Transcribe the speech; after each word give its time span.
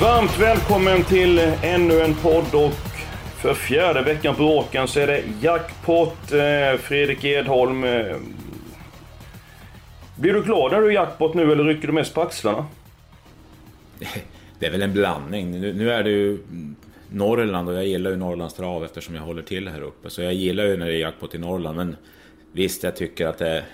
Varmt 0.00 0.40
välkommen 0.40 1.04
till 1.04 1.38
ännu 1.62 2.00
en 2.00 2.14
podd 2.14 2.54
och 2.54 2.72
för 3.36 3.54
fjärde 3.54 4.02
veckan 4.02 4.34
på 4.34 4.42
råken 4.42 4.88
så 4.88 5.00
är 5.00 5.06
det 5.06 5.22
jackpot. 5.40 6.32
Eh, 6.32 6.80
Fredrik 6.80 7.24
Edholm. 7.24 7.84
Eh, 7.84 8.16
blir 10.16 10.32
du 10.32 10.42
glad 10.42 10.72
när 10.72 10.80
du 10.80 10.86
är 10.86 10.90
jackpot 10.90 11.34
nu 11.34 11.52
eller 11.52 11.64
rycker 11.64 11.86
du 11.86 11.92
mest 11.92 12.14
på 12.14 12.22
axlarna? 12.22 12.66
Det 14.58 14.66
är 14.66 14.70
väl 14.70 14.82
en 14.82 14.92
blandning. 14.92 15.60
Nu, 15.60 15.72
nu 15.72 15.90
är 15.92 16.02
det 16.02 16.10
ju 16.10 16.38
Norrland 17.08 17.68
och 17.68 17.74
jag 17.74 17.86
gillar 17.86 18.10
ju 18.10 18.16
Norrlands 18.16 18.54
trav 18.54 18.84
eftersom 18.84 19.14
jag 19.14 19.22
håller 19.22 19.42
till 19.42 19.68
här 19.68 19.82
uppe. 19.82 20.10
Så 20.10 20.22
jag 20.22 20.34
gillar 20.34 20.64
ju 20.64 20.76
när 20.76 20.86
det 20.86 20.94
är 20.94 21.00
jackpot 21.00 21.34
i 21.34 21.38
Norrland. 21.38 21.76
Men 21.76 21.96
visst, 22.52 22.82
jag 22.82 22.96
tycker 22.96 23.26
att 23.26 23.38
det... 23.38 23.64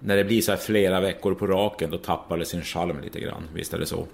När 0.00 0.16
det 0.16 0.24
blir 0.24 0.40
så 0.40 0.52
här 0.52 0.58
flera 0.58 1.00
veckor 1.00 1.34
på 1.34 1.46
raken, 1.46 1.90
då 1.90 1.98
tappar 1.98 2.38
det 2.38 2.44
sin 2.44 2.62
charm 2.62 3.00
lite 3.02 3.20
grann. 3.20 3.48
Visst 3.54 3.74
är 3.74 3.78
det 3.78 3.86
så. 3.86 4.06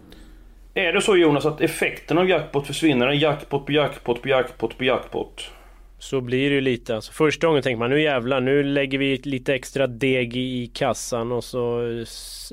Är 0.75 0.93
det 0.93 1.01
så 1.01 1.17
Jonas 1.17 1.47
att 1.47 1.61
effekten 1.61 2.19
av 2.19 2.29
jackpot 2.29 2.67
försvinner? 2.67 3.07
En 3.07 3.19
jackpot 3.19 3.67
på 3.67 3.73
jackpot 3.73 4.23
på 4.23 4.29
jackpot 4.29 4.79
på 4.79 4.85
jackpot? 4.85 5.51
Så 5.99 6.21
blir 6.21 6.51
det 6.51 6.55
ju 6.55 6.61
lite. 6.61 6.95
Alltså, 6.95 7.13
första 7.13 7.47
gången 7.47 7.63
tänker 7.63 7.79
man 7.79 7.91
nu 7.91 8.03
jävlar, 8.03 8.41
nu 8.41 8.63
lägger 8.63 8.99
vi 8.99 9.17
lite 9.17 9.55
extra 9.55 9.87
deg 9.87 10.37
i 10.37 10.67
kassan 10.67 11.33
och 11.33 11.45
så 11.45 11.83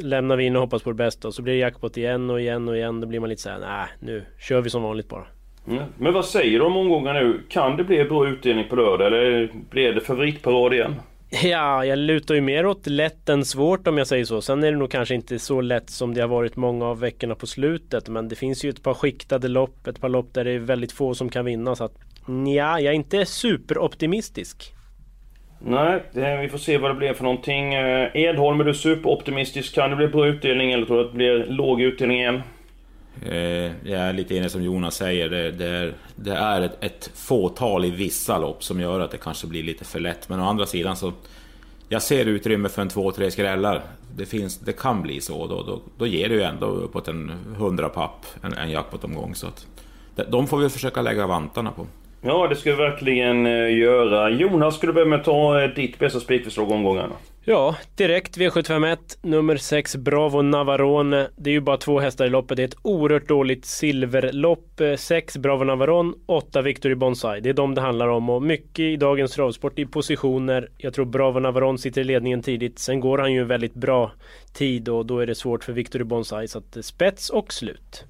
lämnar 0.02 0.36
vi 0.36 0.46
in 0.46 0.56
och 0.56 0.62
hoppas 0.62 0.84
på 0.84 0.90
det 0.90 0.96
bästa. 0.96 1.28
Och 1.28 1.34
så 1.34 1.42
blir 1.42 1.54
det 1.54 1.60
jackpot 1.60 1.98
igen 1.98 2.30
och 2.30 2.42
igen 2.42 2.70
och 2.70 2.78
igen. 2.78 3.02
Då 3.02 3.08
blir 3.08 3.20
man 3.20 3.30
lite 3.30 3.42
såhär, 3.42 3.60
nej 3.60 3.88
nu 4.00 4.26
kör 4.40 4.62
vi 4.62 4.70
som 4.70 4.84
vanligt 4.84 5.10
bara. 5.10 5.26
Mm. 5.68 5.84
Men 5.98 6.14
vad 6.14 6.26
säger 6.26 6.60
du 6.60 6.66
om 6.66 6.78
omgången 6.78 7.16
nu? 7.16 7.42
Kan 7.50 7.78
det 7.78 7.84
bli 7.84 8.04
bra 8.04 8.28
utdelning 8.28 8.66
på 8.70 8.76
lördag 8.76 9.08
eller 9.08 9.50
blir 9.70 9.94
det 9.94 10.02
favoritparad 10.02 10.74
igen? 10.74 10.96
Ja, 11.30 11.86
jag 11.86 12.00
lutar 12.00 12.36
ju 12.36 12.42
mer 12.42 12.66
åt 12.66 12.88
lätt 12.88 13.30
än 13.30 13.46
svårt 13.46 13.88
om 13.88 13.98
jag 13.98 14.08
säger 14.08 14.26
så. 14.26 14.42
Sen 14.42 14.64
är 14.64 14.72
det 14.72 14.78
nog 14.78 14.92
kanske 14.92 15.16
inte 15.16 15.40
så 15.40 15.62
lätt 15.62 15.90
som 15.90 16.14
det 16.14 16.22
har 16.22 16.28
varit 16.28 16.56
många 16.56 16.86
av 16.86 17.00
veckorna 17.00 17.36
på 17.36 17.48
slutet. 17.48 18.10
Men 18.10 18.28
det 18.28 18.36
finns 18.36 18.66
ju 18.66 18.70
ett 18.70 18.84
par 18.84 18.94
skiktade 18.94 19.48
lopp, 19.48 19.88
ett 19.88 20.02
par 20.02 20.10
lopp 20.10 20.34
där 20.34 20.44
det 20.44 20.52
är 20.52 20.60
väldigt 20.60 20.92
få 20.92 21.16
som 21.16 21.30
kan 21.30 21.46
vinna. 21.46 21.76
Så 21.76 21.84
att 21.84 21.94
ja, 22.28 22.80
jag 22.80 22.86
är 22.86 22.92
inte 22.92 23.26
superoptimistisk. 23.26 24.74
Nej, 25.60 26.04
det, 26.12 26.38
vi 26.42 26.50
får 26.50 26.58
se 26.58 26.78
vad 26.78 26.92
det 26.92 26.96
blir 26.96 27.14
för 27.14 27.24
någonting. 27.24 27.74
Eh, 27.74 28.10
Edholm, 28.14 28.60
är 28.60 28.64
du 28.64 28.74
superoptimistisk? 28.74 29.76
Kan 29.76 29.90
det 29.90 29.96
bli 29.96 30.08
bra 30.08 30.28
utdelning 30.28 30.72
eller 30.72 30.86
tror 30.86 30.98
du 30.98 31.06
att 31.06 31.12
det 31.12 31.18
blir 31.18 31.46
låg 31.46 31.82
utdelning 31.82 32.20
igen? 32.20 32.42
Eh, 33.26 33.72
jag 33.92 34.02
är 34.02 34.14
lite 34.14 34.36
inne 34.36 34.50
som 34.50 34.64
Jonas 34.64 34.96
säger. 34.96 35.30
Det, 35.30 35.52
det 35.52 35.68
är, 35.68 35.94
det 36.16 36.32
är 36.34 36.62
ett, 36.62 36.84
ett 36.84 37.12
fåtal 37.16 37.86
i 37.86 37.90
vissa 37.90 38.38
lopp 38.40 38.64
som 38.64 38.80
gör 38.80 39.00
att 39.00 39.12
det 39.12 39.18
kanske 39.18 39.48
blir 39.48 39.64
lite 39.64 39.86
för 39.86 40.00
lätt. 40.00 40.30
Men 40.30 40.40
å 40.40 40.44
andra 40.44 40.66
sidan 40.66 40.96
så... 40.96 41.14
Jag 41.90 42.02
ser 42.02 42.26
utrymme 42.26 42.70
för 42.70 42.82
en 42.82 42.90
två, 42.90 43.12
tre 43.12 43.32
skrällar. 43.32 43.82
Det, 44.16 44.26
finns, 44.26 44.60
det 44.60 44.74
kan 44.74 45.02
bli 45.02 45.22
så. 45.22 45.48
Då, 45.48 45.64
då, 45.64 45.82
då 45.98 46.08
ger 46.08 46.30
det 46.30 46.36
ju 46.36 46.42
ändå 46.42 46.66
uppåt 46.66 47.08
en 47.08 47.32
hundra 47.58 47.90
papp, 47.90 48.26
en, 48.42 48.54
en 48.54 48.72
jackpot-omgång. 48.72 49.36
Så 49.36 49.48
att, 49.48 49.68
de 50.30 50.48
får 50.48 50.58
vi 50.58 50.70
försöka 50.70 51.02
lägga 51.02 51.28
vantarna 51.28 51.72
på. 51.72 51.88
Ja, 52.22 52.48
det 52.48 52.56
ska 52.56 52.72
vi 52.72 52.78
verkligen 52.78 53.46
eh, 53.46 53.78
göra. 53.78 54.30
Jonas, 54.30 54.76
ska 54.76 54.88
du 54.88 54.94
börja 54.94 55.08
med 55.08 55.20
att 55.20 55.26
ta 55.26 55.62
eh, 55.62 55.70
ditt 55.70 56.00
bästa 56.00 56.20
spikförslag 56.20 56.72
omgångarna? 56.72 57.16
Ja, 57.50 57.76
direkt 57.96 58.38
V751, 58.38 58.98
nummer 59.22 59.58
6 59.58 59.96
Bravo 59.96 60.42
Navarone. 60.42 61.30
Det 61.36 61.50
är 61.50 61.52
ju 61.52 61.62
bara 61.62 61.78
två 61.78 62.00
hästar 62.00 62.26
i 62.26 62.30
loppet. 62.30 62.58
Det 62.58 62.64
är 62.64 62.68
ett 62.68 62.78
oerhört 62.82 63.28
dåligt 63.28 63.66
silverlopp. 63.66 64.82
Eh, 64.82 64.96
6 64.96 65.38
Bravo 65.38 65.64
Navarone, 65.64 66.14
8 66.26 66.62
Victory 66.62 66.96
Bonsai. 66.96 67.42
Det 67.42 67.50
är 67.50 67.54
de 67.54 67.76
det 67.76 67.82
handlar 67.82 68.08
om 68.08 68.30
och 68.30 68.44
mycket 68.44 68.80
i 68.80 68.96
dagens 68.96 69.32
travsport 69.32 69.80
i 69.80 69.86
positioner. 69.86 70.70
Jag 70.78 70.94
tror 70.94 71.06
Bravo 71.06 71.40
Navarone 71.40 71.78
sitter 71.78 72.02
i 72.02 72.04
ledningen 72.04 72.42
tidigt. 72.42 72.80
Sen 72.80 73.00
går 73.00 73.18
han 73.18 73.34
ju 73.34 73.42
en 73.42 73.48
väldigt 73.48 73.74
bra 73.74 74.12
tid 74.54 74.90
och 74.90 75.06
då 75.06 75.20
är 75.20 75.28
det 75.28 75.36
svårt 75.36 75.64
för 75.64 75.74
Victory 75.74 76.04
Bonsai. 76.04 76.48
Så 76.48 76.58
att 76.58 76.78
eh, 76.78 76.82
spets 76.82 77.30
och 77.30 77.54
slut. 77.54 78.06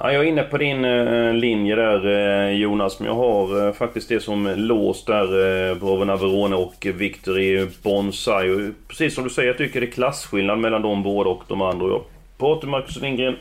Ja, 0.00 0.12
jag 0.12 0.24
är 0.24 0.28
inne 0.28 0.42
på 0.42 0.58
din 0.58 0.84
eh, 0.84 1.34
linje 1.34 1.76
där 1.76 2.06
eh, 2.06 2.56
Jonas, 2.56 3.00
men 3.00 3.08
jag 3.08 3.14
har 3.14 3.66
eh, 3.66 3.72
faktiskt 3.72 4.08
det 4.08 4.20
som 4.20 4.54
låst 4.56 5.06
där. 5.06 5.74
Bravo 5.74 6.04
Navarone 6.04 6.56
och 6.56 6.86
Victory 6.94 7.66
Bonsai. 7.82 8.50
Och 8.50 8.88
precis 8.88 9.14
som 9.14 9.24
du 9.24 9.30
säger, 9.30 9.48
jag 9.48 9.58
tycker 9.58 9.80
det 9.80 9.86
är 9.86 9.90
klasskillnad 9.90 10.58
mellan 10.58 10.82
de 10.82 11.02
båda 11.02 11.30
och 11.30 11.42
de 11.48 11.62
andra. 11.62 11.86
Jag 11.86 12.02
pratade 12.38 12.66
med 12.66 12.80
Marcus 12.80 13.02
Lindgren 13.02 13.36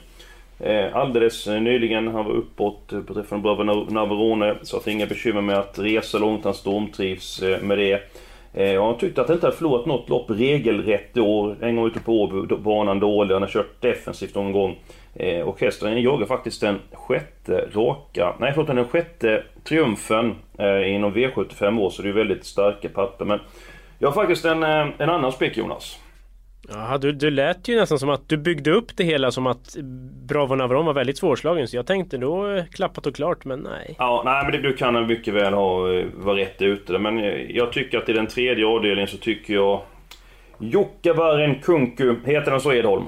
alldeles 0.94 1.48
nyligen. 1.48 2.08
Han 2.08 2.26
var 2.26 2.32
uppåt 2.32 2.92
beträffande 3.08 3.44
Bravo 3.44 3.64
Navarone. 3.90 4.56
Så 4.62 4.78
att 4.78 4.86
det 4.86 4.92
är 4.92 4.94
inga 4.94 5.06
bekymmer 5.06 5.42
med 5.42 5.58
att 5.58 5.80
resa 5.80 6.18
långt. 6.18 6.44
Han 6.44 6.54
stormtrivs 6.54 7.44
med 7.62 7.78
det. 7.78 8.00
Och 8.78 8.86
han 8.86 8.98
tyckte 8.98 9.22
att 9.22 9.28
han 9.28 9.38
inte 9.38 9.48
hade 9.48 9.58
förlorat 9.58 9.86
något 9.86 10.10
lopp 10.10 10.26
regelrätt 10.30 11.18
i 11.18 11.20
år. 11.20 11.58
En 11.62 11.76
gång 11.76 11.88
ute 11.88 12.00
på 12.00 12.22
Åby, 12.22 12.56
banan 12.56 13.00
dålig. 13.00 13.34
Han 13.34 13.42
har 13.42 13.50
kört 13.50 13.82
defensivt 13.82 14.36
någon 14.36 14.52
gång. 14.52 14.78
Eh, 15.16 15.42
och 15.42 15.62
hästen 15.62 16.02
jagar 16.02 16.26
faktiskt 16.26 16.62
den 16.62 16.80
sjätte 16.94 17.70
raka, 17.74 18.36
nej 18.40 18.52
förlåt 18.54 18.68
den 18.68 18.88
sjätte 18.88 19.44
triumfen 19.64 20.36
eh, 20.60 20.94
inom 20.96 21.14
V75 21.14 21.80
år. 21.80 21.90
Så 21.90 22.02
det 22.02 22.10
är 22.10 22.14
väldigt 22.14 22.46
starka 22.46 22.90
papper. 22.90 23.26
Men 23.26 23.40
jag 24.00 24.08
har 24.08 24.14
faktiskt 24.14 24.46
en, 24.46 24.64
eh, 24.64 24.88
en 24.98 25.10
annan 25.10 25.32
spik 25.32 25.58
Jonas. 25.58 26.00
Jaha, 26.70 26.98
du, 26.98 27.12
du 27.12 27.32
lät 27.32 27.68
ju 27.68 27.76
nästan 27.76 28.00
som 28.00 28.10
att 28.10 28.30
du 28.30 28.38
byggde 28.38 28.72
upp 28.72 28.98
det 28.98 29.04
hela 29.04 29.32
som 29.32 29.48
att 29.48 29.76
Bravo 30.28 30.56
Navarone 30.56 30.86
var 30.86 30.94
väldigt 30.94 31.18
svårslagen. 31.18 31.68
Så 31.68 31.76
jag 31.76 31.88
tänkte 31.88 32.18
då 32.18 32.50
eh, 32.50 32.64
klappat 32.66 33.06
och 33.06 33.16
klart, 33.16 33.46
men 33.46 33.60
nej. 33.60 33.96
Ja, 33.98 34.22
nej 34.26 34.44
men 34.44 34.52
det, 34.52 34.70
du 34.70 34.74
kan 34.74 35.08
mycket 35.08 35.34
väl 35.34 35.54
ha, 35.54 35.94
eh, 35.94 36.06
vara 36.14 36.38
rätt 36.38 36.62
ute. 36.62 37.00
Men 37.00 37.18
jag 37.56 37.74
tycker 37.74 37.98
att 37.98 38.10
i 38.10 38.14
den 38.14 38.28
tredje 38.28 38.66
avdelningen 38.66 39.08
så 39.08 39.18
tycker 39.18 39.54
jag 39.54 39.82
Jokkavaren 40.60 41.56
Kunku, 41.60 42.16
heter 42.26 42.52
den 42.52 42.60
så 42.60 42.74
Edholm? 42.74 43.06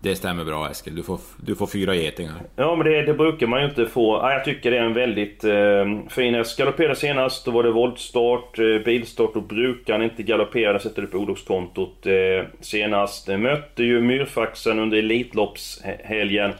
Det 0.00 0.16
stämmer 0.16 0.44
bra 0.44 0.70
Eskil, 0.70 0.94
du 0.94 1.02
får, 1.02 1.20
du 1.36 1.54
får 1.54 1.66
fyra 1.66 1.94
getingar. 1.94 2.34
Ja 2.56 2.76
men 2.76 2.86
det, 2.86 3.02
det 3.02 3.14
brukar 3.14 3.46
man 3.46 3.60
ju 3.60 3.68
inte 3.68 3.86
få. 3.86 4.16
Ja, 4.16 4.32
jag 4.32 4.44
tycker 4.44 4.70
det 4.70 4.78
är 4.78 4.82
en 4.82 4.94
väldigt 4.94 5.44
eh, 5.44 6.08
fin. 6.08 6.44
Galopperade 6.58 6.96
senast, 6.96 7.44
då 7.44 7.50
var 7.50 7.62
det 7.62 7.70
voltstart, 7.70 8.58
eh, 8.58 8.78
bilstart 8.84 9.36
och 9.36 9.42
brukar 9.42 9.92
han 9.92 10.02
inte 10.02 10.22
galoppera. 10.22 10.78
Sätter 10.78 11.02
det 11.02 11.08
på 11.08 11.18
olyckskontot 11.18 12.06
eh, 12.06 12.46
senast. 12.60 13.28
Mötte 13.28 13.84
ju 13.84 14.00
myrfaxen 14.00 14.78
under 14.78 14.98
Elitloppshelgen. 14.98 16.52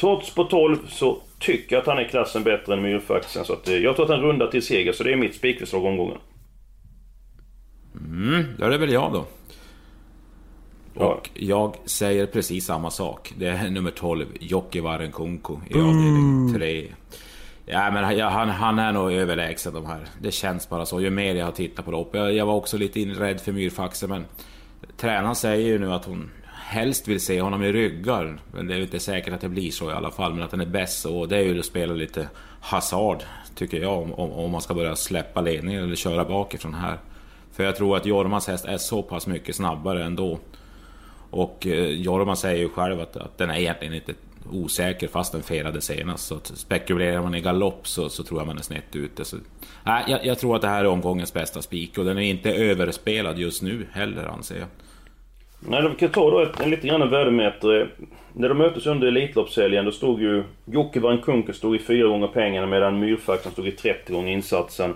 Trots 0.00 0.34
på 0.34 0.44
12 0.44 0.76
så 0.88 1.22
tycker 1.38 1.76
jag 1.76 1.80
att 1.80 1.86
han 1.86 1.98
är 1.98 2.04
klassen 2.04 2.42
bättre 2.42 2.74
än 2.74 2.82
myrfaxen. 2.82 3.44
Så 3.44 3.52
att, 3.52 3.68
eh, 3.68 3.76
jag 3.76 3.96
tror 3.96 4.04
att 4.04 4.10
han 4.10 4.20
rundar 4.20 4.46
till 4.46 4.62
seger, 4.62 4.92
så 4.92 5.04
det 5.04 5.12
är 5.12 5.16
mitt 5.16 5.34
spikförslag 5.34 5.84
omgången. 5.84 6.18
Mm, 7.94 8.44
då 8.58 8.64
är 8.64 8.70
det 8.70 8.78
väl 8.78 8.92
jag 8.92 9.12
då. 9.12 9.26
Och 10.94 11.30
jag 11.34 11.76
säger 11.84 12.26
precis 12.26 12.66
samma 12.66 12.90
sak. 12.90 13.32
Det 13.36 13.46
är 13.46 13.70
nummer 13.70 13.90
12, 13.90 14.26
Jokivaren 14.40 15.12
Kunko 15.12 15.60
i 15.70 15.74
avdelning 15.74 16.54
3. 16.54 16.88
Ja 17.66 17.90
men 17.90 18.20
han, 18.20 18.48
han 18.48 18.78
är 18.78 18.92
nog 18.92 19.12
överlägsen 19.12 19.74
de 19.74 19.86
här. 19.86 20.00
Det 20.20 20.30
känns 20.30 20.68
bara 20.68 20.86
så. 20.86 21.00
Ju 21.00 21.10
mer 21.10 21.34
jag 21.34 21.44
har 21.44 21.52
tittat 21.52 21.84
på 21.84 21.90
lopp. 21.90 22.14
Jag, 22.14 22.32
jag 22.32 22.46
var 22.46 22.54
också 22.54 22.76
lite 22.78 23.00
in, 23.00 23.14
rädd 23.14 23.40
för 23.40 23.52
myrfaxen 23.52 24.10
men... 24.10 24.24
Tränaren 24.96 25.34
säger 25.34 25.66
ju 25.66 25.78
nu 25.78 25.92
att 25.92 26.04
hon 26.04 26.30
helst 26.70 27.08
vill 27.08 27.20
se 27.20 27.40
honom 27.40 27.62
i 27.62 27.72
ryggar. 27.72 28.38
Men 28.52 28.66
det 28.66 28.74
är 28.74 28.76
ju 28.76 28.82
inte 28.82 29.00
säkert 29.00 29.34
att 29.34 29.40
det 29.40 29.48
blir 29.48 29.70
så 29.70 29.90
i 29.90 29.94
alla 29.94 30.10
fall. 30.10 30.34
Men 30.34 30.42
att 30.42 30.50
den 30.50 30.60
är 30.60 30.66
bäst 30.66 31.00
så. 31.00 31.26
Det 31.26 31.36
är 31.36 31.42
ju 31.42 31.58
att 31.58 31.64
spela 31.64 31.94
lite 31.94 32.28
hasard. 32.60 33.22
Tycker 33.54 33.80
jag. 33.80 34.02
Om, 34.02 34.14
om, 34.14 34.32
om 34.32 34.50
man 34.50 34.60
ska 34.60 34.74
börja 34.74 34.96
släppa 34.96 35.40
ledningen 35.40 35.84
eller 35.84 35.96
köra 35.96 36.24
bakifrån 36.24 36.74
här. 36.74 36.98
För 37.52 37.64
jag 37.64 37.76
tror 37.76 37.96
att 37.96 38.06
Jormas 38.06 38.46
häst 38.46 38.64
är 38.64 38.78
så 38.78 39.02
pass 39.02 39.26
mycket 39.26 39.56
snabbare 39.56 40.04
ändå. 40.04 40.38
Och 41.30 41.66
eh, 41.66 41.88
Jorma 41.88 42.36
säger 42.36 42.58
ju 42.58 42.68
själv 42.68 43.00
att, 43.00 43.16
att 43.16 43.38
den 43.38 43.50
är 43.50 43.58
egentligen 43.58 43.94
inte 43.94 44.14
osäker 44.52 45.08
fast 45.08 45.32
den 45.32 45.42
felade 45.42 45.80
senast. 45.80 46.26
Så 46.26 46.40
spekulerar 46.42 47.22
man 47.22 47.34
i 47.34 47.40
galopp 47.40 47.88
så, 47.88 48.08
så 48.08 48.22
tror 48.22 48.40
jag 48.40 48.46
man 48.46 48.58
är 48.58 48.62
snett 48.62 48.96
ute. 48.96 49.24
Så, 49.24 49.36
äh, 49.86 49.92
jag, 50.08 50.26
jag 50.26 50.38
tror 50.38 50.56
att 50.56 50.62
det 50.62 50.68
här 50.68 50.84
är 50.84 50.88
omgångens 50.88 51.32
bästa 51.32 51.62
spik 51.62 51.98
och 51.98 52.04
den 52.04 52.18
är 52.18 52.22
inte 52.22 52.52
överspelad 52.52 53.38
just 53.38 53.62
nu 53.62 53.86
heller 53.92 54.24
anser 54.24 54.58
jag. 54.58 54.68
Nej, 55.60 55.88
vi 55.88 55.96
kan 55.96 56.08
ta 56.08 56.30
då 56.30 56.40
ett, 56.40 56.60
en 56.60 56.70
lite 56.70 56.86
grann 56.86 57.02
en 57.02 57.10
värdemätare. 57.10 57.88
När 58.32 58.48
de 58.48 58.58
möttes 58.58 58.86
under 58.86 59.06
Elitloppshelgen 59.06 59.84
då 59.84 59.92
stod 59.92 60.20
ju 60.20 60.44
Jocke 60.64 61.00
Van 61.00 61.18
Kunke 61.18 61.52
stod 61.52 61.76
i 61.76 61.78
fyra 61.78 62.08
gånger 62.08 62.26
pengarna 62.26 62.66
medan 62.66 63.00
Myrfaktorn 63.00 63.52
stod 63.52 63.68
i 63.68 63.72
30 63.72 64.12
gånger 64.12 64.32
insatsen. 64.32 64.94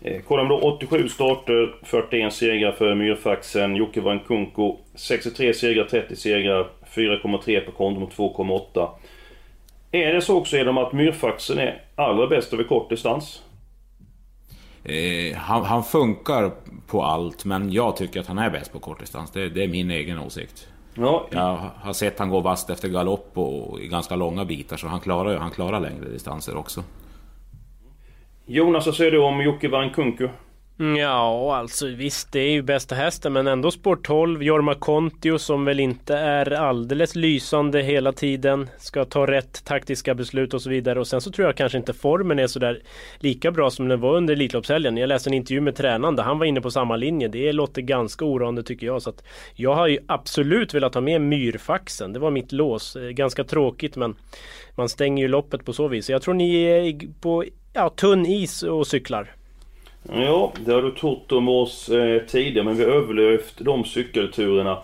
Eh, 0.00 0.22
kollar 0.22 0.44
man 0.44 0.60
då 0.60 0.76
87 0.76 1.08
starter, 1.08 1.74
41 1.82 2.32
segrar 2.32 2.72
för 2.72 2.94
myrfaxen. 2.94 3.76
Jocke 3.76 4.00
Vankunko 4.00 4.76
63 4.94 5.54
segrar, 5.54 5.84
30 5.84 6.16
segrar, 6.16 6.66
4,3 6.94 7.60
på 7.60 7.72
konto 7.72 8.00
mot 8.00 8.16
2,8. 8.16 8.88
Är 9.92 10.12
det 10.12 10.20
så 10.20 10.36
också 10.36 10.56
Edom 10.56 10.78
att 10.78 10.92
myrfaxen 10.92 11.58
är 11.58 11.82
allra 11.94 12.26
bäst 12.26 12.52
över 12.52 12.64
kort 12.64 12.90
distans? 12.90 13.42
Eh, 14.84 15.36
han, 15.36 15.64
han, 15.64 15.84
funkar 15.84 16.50
på 16.86 17.02
allt, 17.02 17.44
men 17.44 17.72
jag 17.72 17.96
tycker 17.96 18.20
att 18.20 18.26
han 18.26 18.38
är 18.38 18.50
bäst 18.50 18.72
på 18.72 18.78
kortdistans. 18.78 19.30
Det, 19.30 19.48
det 19.48 19.64
är 19.64 19.68
min 19.68 19.90
egen 19.90 20.18
åsikt. 20.18 20.68
Ja. 20.94 21.26
Jag 21.30 21.58
har 21.76 21.92
sett 21.92 22.18
han 22.18 22.30
gå 22.30 22.40
vast 22.40 22.70
efter 22.70 22.88
galopp 22.88 23.30
och 23.34 23.80
i 23.80 23.88
ganska 23.88 24.16
långa 24.16 24.44
bitar, 24.44 24.76
så 24.76 24.86
han 24.86 25.00
klarar, 25.00 25.36
han 25.36 25.50
klarar 25.50 25.80
längre 25.80 26.08
distanser 26.08 26.56
också. 26.56 26.84
Jonas, 28.50 28.86
vad 28.86 28.94
säger 28.94 29.10
du 29.10 29.18
om 29.18 29.42
Jocke 29.42 29.68
Vankunku? 29.68 30.28
Mm, 30.80 30.96
ja, 30.96 31.56
alltså 31.56 31.86
visst, 31.86 32.32
det 32.32 32.40
är 32.40 32.50
ju 32.50 32.62
bästa 32.62 32.94
hästen, 32.94 33.32
men 33.32 33.46
ändå 33.46 33.70
spår 33.70 33.96
12. 33.96 34.42
Jorma 34.42 34.74
Kontio 34.74 35.38
som 35.38 35.64
väl 35.64 35.80
inte 35.80 36.16
är 36.16 36.50
alldeles 36.50 37.14
lysande 37.14 37.82
hela 37.82 38.12
tiden. 38.12 38.70
Ska 38.78 39.04
ta 39.04 39.26
rätt 39.26 39.64
taktiska 39.64 40.14
beslut 40.14 40.54
och 40.54 40.62
så 40.62 40.70
vidare. 40.70 41.00
Och 41.00 41.06
sen 41.06 41.20
så 41.20 41.30
tror 41.30 41.48
jag 41.48 41.56
kanske 41.56 41.78
inte 41.78 41.92
formen 41.92 42.38
är 42.38 42.46
sådär 42.46 42.82
lika 43.18 43.50
bra 43.50 43.70
som 43.70 43.88
den 43.88 44.00
var 44.00 44.16
under 44.16 44.34
Elitloppshelgen. 44.34 44.96
Jag 44.96 45.08
läste 45.08 45.30
en 45.30 45.34
intervju 45.34 45.60
med 45.60 45.76
tränaren 45.76 46.16
där 46.16 46.22
han 46.22 46.38
var 46.38 46.46
inne 46.46 46.60
på 46.60 46.70
samma 46.70 46.96
linje. 46.96 47.28
Det 47.28 47.52
låter 47.52 47.82
ganska 47.82 48.24
oroande 48.24 48.62
tycker 48.62 48.86
jag. 48.86 49.02
Så 49.02 49.10
att 49.10 49.24
jag 49.54 49.74
har 49.74 49.86
ju 49.86 49.98
absolut 50.06 50.74
velat 50.74 50.94
ha 50.94 51.00
med 51.00 51.20
myrfaxen. 51.20 52.12
Det 52.12 52.18
var 52.18 52.30
mitt 52.30 52.52
lås. 52.52 52.96
Eh, 52.96 53.08
ganska 53.08 53.44
tråkigt 53.44 53.96
men 53.96 54.16
man 54.76 54.88
stänger 54.88 55.22
ju 55.22 55.28
loppet 55.28 55.64
på 55.64 55.72
så 55.72 55.88
vis. 55.88 56.10
Jag 56.10 56.22
tror 56.22 56.34
ni 56.34 56.62
är 56.62 56.98
på 57.20 57.44
ja, 57.78 57.90
tunn 57.90 58.26
is 58.26 58.62
och 58.62 58.86
cyklar. 58.86 59.32
Ja, 60.12 60.52
det 60.64 60.72
har 60.72 60.82
du 60.82 60.90
trott 60.90 61.32
om 61.32 61.48
oss 61.48 61.88
eh, 61.88 62.22
tidigare 62.22 62.64
men 62.64 62.76
vi 62.76 62.84
har 62.84 62.90
överlevt 62.90 63.54
de 63.58 63.84
cykelturerna. 63.84 64.78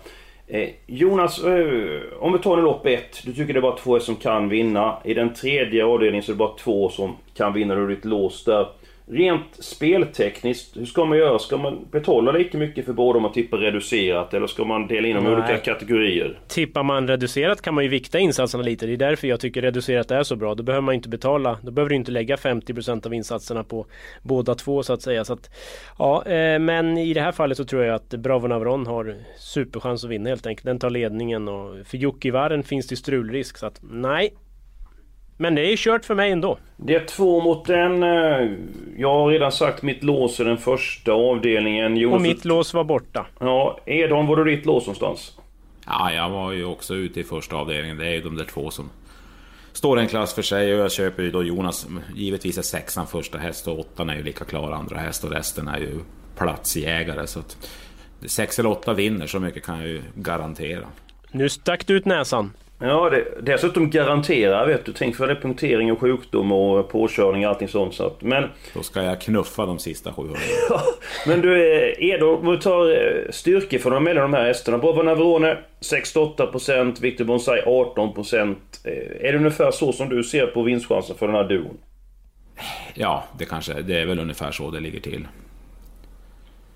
Eh, 0.47 0.69
Jonas, 0.85 1.43
eh, 1.43 2.01
om 2.19 2.33
vi 2.33 2.39
tar 2.39 2.55
nu 2.55 2.61
lopp 2.61 2.85
1. 2.85 3.21
Du 3.25 3.33
tycker 3.33 3.53
det 3.53 3.59
är 3.59 3.61
bara 3.61 3.77
två 3.77 3.99
som 3.99 4.15
kan 4.15 4.49
vinna. 4.49 4.97
I 5.03 5.13
den 5.13 5.33
tredje 5.33 5.85
avdelningen 5.85 6.23
så 6.23 6.31
är 6.31 6.33
det 6.33 6.37
bara 6.37 6.57
två 6.57 6.89
som 6.89 7.15
kan 7.33 7.53
vinna. 7.53 7.75
Du 7.75 7.81
har 7.81 7.87
ditt 7.87 8.05
lås 8.05 8.43
där. 8.43 8.67
Rent 9.07 9.63
speltekniskt, 9.63 10.77
hur 10.77 10.85
ska 10.85 11.05
man 11.05 11.17
göra? 11.17 11.39
Ska 11.39 11.57
man 11.57 11.87
betala 11.91 12.31
lika 12.31 12.57
mycket 12.57 12.85
för 12.85 12.93
båda 12.93 13.17
om 13.17 13.23
man 13.23 13.31
tippar 13.31 13.57
reducerat 13.57 14.33
eller 14.33 14.47
ska 14.47 14.63
man 14.63 14.87
dela 14.87 15.07
in 15.07 15.15
dem 15.15 15.27
i 15.27 15.29
olika 15.29 15.57
kategorier? 15.57 16.39
Tippar 16.47 16.83
man 16.83 17.07
reducerat 17.07 17.61
kan 17.61 17.73
man 17.73 17.83
ju 17.83 17.89
vikta 17.89 18.19
insatserna 18.19 18.63
lite. 18.63 18.85
Det 18.85 18.93
är 18.93 18.97
därför 18.97 19.27
jag 19.27 19.39
tycker 19.39 19.61
reducerat 19.61 20.11
är 20.11 20.23
så 20.23 20.35
bra. 20.35 20.55
Då 20.55 20.63
behöver 20.63 20.81
man 20.81 20.95
inte 20.95 21.09
betala. 21.09 21.57
Då 21.61 21.71
behöver 21.71 21.89
du 21.89 21.95
inte 21.95 22.11
lägga 22.11 22.35
50% 22.35 23.05
av 23.05 23.13
insatserna 23.13 23.63
på 23.63 23.85
båda 24.21 24.55
två 24.55 24.83
så 24.83 24.93
att 24.93 25.01
säga. 25.01 25.25
Så 25.25 25.33
att, 25.33 25.49
ja, 25.99 26.25
eh, 26.25 26.59
men 26.59 26.97
i 26.97 27.13
det 27.13 27.21
här 27.21 27.31
fallet 27.31 27.57
så 27.57 27.65
tror 27.65 27.83
jag 27.83 27.95
att 27.95 28.09
Bravo 28.09 28.47
Navron 28.47 28.87
har 28.87 29.15
superchans 29.37 30.03
att 30.03 30.09
vinna 30.09 30.29
helt 30.29 30.47
enkelt. 30.47 30.65
Den 30.65 30.79
tar 30.79 30.89
ledningen 30.89 31.47
och 31.47 31.87
för 31.87 31.97
Jocke 31.97 32.63
finns 32.65 32.87
det 32.87 32.95
strulrisk. 32.95 33.57
Så 33.57 33.65
att 33.65 33.79
nej, 33.91 34.33
men 35.37 35.55
det 35.55 35.73
är 35.73 35.77
kört 35.77 36.05
för 36.05 36.15
mig 36.15 36.31
ändå. 36.31 36.57
Det 36.77 36.95
är 36.95 37.05
två 37.05 37.41
mot 37.41 37.69
en. 37.69 38.03
Eh, 38.03 38.49
jag 38.97 39.13
har 39.13 39.29
redan 39.29 39.51
sagt 39.51 39.83
mitt 39.83 40.03
lås 40.03 40.39
i 40.39 40.43
den 40.43 40.57
första 40.57 41.11
avdelningen. 41.11 41.97
Jonas... 41.97 42.15
Och 42.15 42.21
mitt 42.21 42.45
lås 42.45 42.73
var 42.73 42.83
borta. 42.83 43.25
Ja, 43.39 43.79
Edholm, 43.85 44.27
var 44.27 44.35
du 44.35 44.55
ditt 44.55 44.65
lås 44.65 44.85
någonstans? 44.85 45.37
Ja, 45.85 46.11
jag 46.11 46.29
var 46.29 46.51
ju 46.51 46.65
också 46.65 46.95
ute 46.95 47.19
i 47.19 47.23
första 47.23 47.55
avdelningen. 47.55 47.97
Det 47.97 48.07
är 48.07 48.11
ju 48.11 48.21
de 48.21 48.35
där 48.35 48.45
två 48.45 48.71
som 48.71 48.89
står 49.73 49.99
en 49.99 50.07
klass 50.07 50.33
för 50.33 50.41
sig 50.41 50.73
och 50.73 50.79
jag 50.79 50.91
köper 50.91 51.23
ju 51.23 51.31
då 51.31 51.43
Jonas. 51.43 51.87
Givetvis 52.15 52.57
är 52.57 52.61
sexan 52.61 53.07
första 53.07 53.37
häst 53.37 53.67
och 53.67 53.79
åttan 53.79 54.09
är 54.09 54.15
ju 54.15 54.23
lika 54.23 54.45
klar 54.45 54.71
andra 54.71 54.97
häst 54.97 55.23
och 55.23 55.31
resten 55.31 55.67
är 55.67 55.77
ju 55.77 55.99
platsjägare. 56.37 57.27
Så 57.27 57.39
att 57.39 57.69
sex 58.25 58.59
eller 58.59 58.69
åtta 58.69 58.93
vinner, 58.93 59.27
så 59.27 59.39
mycket 59.39 59.63
kan 59.63 59.79
jag 59.79 59.87
ju 59.87 60.01
garantera. 60.15 60.87
Nu 61.31 61.49
stack 61.49 61.87
du 61.87 61.97
ut 61.97 62.05
näsan. 62.05 62.51
Ja, 62.87 63.09
det, 63.09 63.25
dessutom 63.41 63.89
garanterar 63.89 64.67
vet 64.67 64.85
du. 64.85 64.93
Tänk 64.93 65.15
för 65.15 65.27
det 65.27 65.35
punktering 65.35 65.91
och 65.91 65.99
sjukdom 65.99 66.51
och 66.51 66.89
påkörning 66.89 67.45
och 67.45 67.49
allting 67.49 67.67
sånt. 67.67 67.93
Så 67.93 68.05
att, 68.05 68.21
men... 68.21 68.49
Då 68.73 68.83
ska 68.83 69.03
jag 69.03 69.21
knuffa 69.21 69.65
de 69.65 69.79
sista 69.79 70.13
700. 70.13 70.39
men 71.27 71.41
du, 71.41 71.77
eh, 71.77 72.09
Edo, 72.09 72.35
om 72.35 72.51
vi 72.51 72.57
tar 72.57 72.91
eh, 72.91 73.31
styrkefördelar 73.31 73.99
mellan 73.99 74.31
de 74.31 74.37
här 74.37 74.45
hästarna. 74.45 74.77
Bravo 74.77 75.01
Navarone 75.01 75.57
68%, 75.79 77.01
Victor 77.01 77.25
Bonsai 77.25 77.61
18%. 77.61 78.55
Eh, 78.83 79.27
är 79.27 79.31
det 79.31 79.37
ungefär 79.37 79.71
så 79.71 79.91
som 79.91 80.09
du 80.09 80.23
ser 80.23 80.47
på 80.47 80.61
vinstchansen 80.61 81.15
för 81.15 81.27
den 81.27 81.35
här 81.35 81.43
duon? 81.43 81.77
Ja, 82.93 83.23
det 83.37 83.45
kanske 83.45 83.73
det 83.81 83.99
är 83.99 84.05
väl 84.05 84.19
ungefär 84.19 84.51
så 84.51 84.71
det 84.71 84.79
ligger 84.79 84.99
till. 84.99 85.27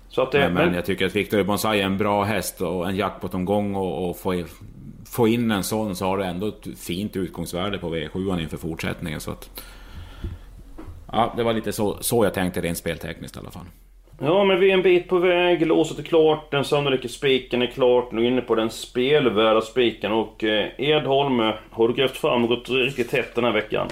Så 0.08 0.22
att 0.22 0.32
det, 0.32 0.38
men, 0.38 0.54
men, 0.54 0.74
jag 0.74 0.84
tycker 0.84 1.06
att 1.06 1.16
Victor 1.16 1.42
Bonsai 1.42 1.80
är 1.80 1.84
en 1.84 1.98
bra 1.98 2.24
häst 2.24 2.60
och 2.60 2.88
en 2.88 2.96
jackpot-omgång 2.96 3.74
och, 3.74 4.10
och 4.10 4.18
få 4.18 4.44
få 5.10 5.28
in 5.28 5.50
en 5.50 5.64
sån 5.64 5.96
så 5.96 6.04
har 6.04 6.18
du 6.18 6.24
ändå 6.24 6.48
ett 6.48 6.78
fint 6.78 7.16
utgångsvärde 7.16 7.78
på 7.78 7.94
V7 7.94 8.40
inför 8.40 8.56
fortsättningen. 8.56 9.20
Så 9.20 9.30
att, 9.30 9.62
ja, 11.12 11.32
det 11.36 11.42
var 11.42 11.52
lite 11.52 11.72
så, 11.72 11.96
så 12.00 12.24
jag 12.24 12.34
tänkte 12.34 12.60
rent 12.60 12.78
speltekniskt 12.78 13.36
i 13.36 13.40
alla 13.40 13.50
fall. 13.50 13.66
Ja, 14.22 14.44
men 14.44 14.60
vi 14.60 14.70
är 14.70 14.74
en 14.74 14.82
bit 14.82 15.08
på 15.08 15.18
väg. 15.18 15.66
Låset 15.66 15.98
är 15.98 16.02
klart. 16.02 16.50
Den 16.50 16.64
sannolika 16.64 17.08
spiken 17.08 17.62
är 17.62 17.66
klart. 17.66 18.12
Nu 18.12 18.22
är 18.24 18.28
inne 18.28 18.40
på 18.40 18.54
den 18.54 18.70
spelvärda 18.70 19.60
spiken. 19.60 20.12
Och 20.12 20.44
eh, 20.44 20.68
Edholm, 20.78 21.38
har 21.70 21.88
du 21.88 21.94
grävt 21.94 22.16
fram 22.16 22.42
något 22.42 22.68
riktigt 22.68 23.12
hett 23.12 23.34
den 23.34 23.44
här 23.44 23.52
veckan? 23.52 23.88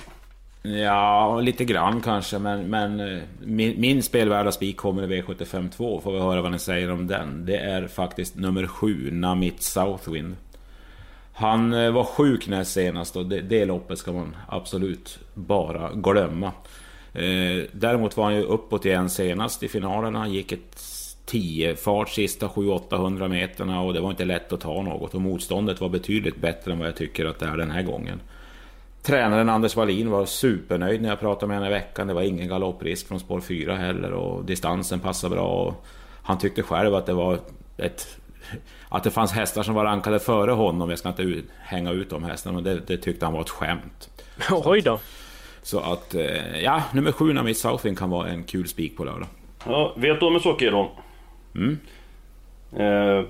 Ja, 0.63 1.41
lite 1.41 1.65
grann 1.65 2.01
kanske, 2.01 2.39
men, 2.39 2.71
men 2.71 3.01
eh, 3.01 3.23
min, 3.41 3.81
min 3.81 4.03
spelvärda 4.03 4.53
spik 4.53 4.77
kommer 4.77 5.13
i 5.13 5.21
V75 5.23 5.71
2. 5.71 6.01
Får 6.01 6.13
vi 6.13 6.19
höra 6.19 6.43
vad 6.43 6.53
ni 6.53 6.59
säger 6.59 6.91
om 6.91 7.07
den. 7.07 7.47
Det 7.47 7.57
är 7.57 7.87
faktiskt 7.87 8.37
nummer 8.37 8.67
7, 8.67 9.11
Namit 9.11 9.63
Southwind. 9.63 10.37
Han 11.39 11.73
eh, 11.73 11.91
var 11.91 12.05
sjuk 12.05 12.49
näst 12.49 12.73
senast 12.73 13.17
och 13.17 13.27
det, 13.27 13.41
det 13.41 13.65
loppet 13.65 13.99
ska 13.99 14.13
man 14.13 14.37
absolut 14.49 15.19
bara 15.35 15.93
glömma. 15.95 16.53
Eh, 17.13 17.65
däremot 17.73 18.17
var 18.17 18.25
han 18.25 18.35
ju 18.35 18.43
uppåt 18.43 18.85
igen 18.85 19.11
senast 19.11 19.63
i 19.63 19.69
finalerna. 19.69 20.19
Han 20.19 20.33
gick 20.33 20.53
ett 20.53 20.83
10 21.27 21.77
fart 21.77 22.09
sista 22.09 22.47
700-800 22.47 23.29
meterna 23.29 23.81
och 23.81 23.95
det 23.95 24.01
var 24.01 24.11
inte 24.11 24.25
lätt 24.25 24.53
att 24.53 24.61
ta 24.61 24.83
något. 24.83 25.15
Och 25.15 25.21
motståndet 25.21 25.81
var 25.81 25.89
betydligt 25.89 26.37
bättre 26.37 26.73
än 26.73 26.79
vad 26.79 26.89
jag 26.89 26.97
tycker 26.97 27.25
att 27.25 27.39
det 27.39 27.47
är 27.47 27.57
den 27.57 27.71
här 27.71 27.83
gången. 27.83 28.21
Tränaren 29.03 29.49
Anders 29.49 29.77
Wallin 29.77 30.11
var 30.11 30.27
supernöjd 30.27 31.03
när 31.03 31.09
jag 31.09 31.21
pratade 31.21 31.47
med 31.47 31.57
honom 31.57 31.73
i 31.73 31.75
veckan. 31.75 32.07
Det 32.07 32.15
var 32.15 32.23
ingen 32.23 32.49
galopprisk 32.49 33.09
från 33.09 33.21
spår 33.21 33.41
4 33.41 33.77
heller 33.77 34.13
och 34.13 34.45
distansen 34.45 35.01
passade 35.01 35.35
bra. 35.35 35.47
Och 35.47 35.87
han 36.23 36.39
tyckte 36.39 36.63
själv 36.63 36.95
att 36.95 37.07
det 37.07 37.15
var 37.15 37.39
ett 37.77 38.19
att 38.89 39.05
det 39.05 39.11
fanns 39.11 39.33
hästar 39.33 39.63
som 39.63 39.75
var 39.75 39.85
rankade 39.85 40.19
före 40.19 40.51
honom. 40.51 40.91
Jag 40.91 40.99
ska 40.99 41.09
inte 41.09 41.43
hänga 41.61 41.91
ut 41.91 42.11
de 42.11 42.25
hästarna, 42.25 42.55
men 42.55 42.65
det, 42.65 42.81
det 42.87 42.97
tyckte 42.97 43.27
han 43.27 43.35
var 43.35 43.41
ett 43.41 43.51
skämt. 43.51 44.11
Oj 44.51 44.81
då. 44.81 44.99
Så 45.63 45.81
att, 45.81 46.15
eh, 46.15 46.61
ja, 46.61 46.83
nummer 46.93 47.13
sju 47.13 47.33
Namit 47.33 47.59
Southing 47.59 47.97
kan 47.97 48.11
vara 48.11 48.29
en 48.29 48.45
kul 48.45 48.69
spik 48.69 48.97
på 48.97 49.05
lördag. 49.05 49.29
Ja, 49.67 49.93
vet 49.97 50.21
du 50.21 50.27
om 50.27 50.35
en 50.35 50.41
sak 50.41 50.63
Edon? 50.63 50.89
Mm. 51.55 51.79
Eh, 52.77 53.25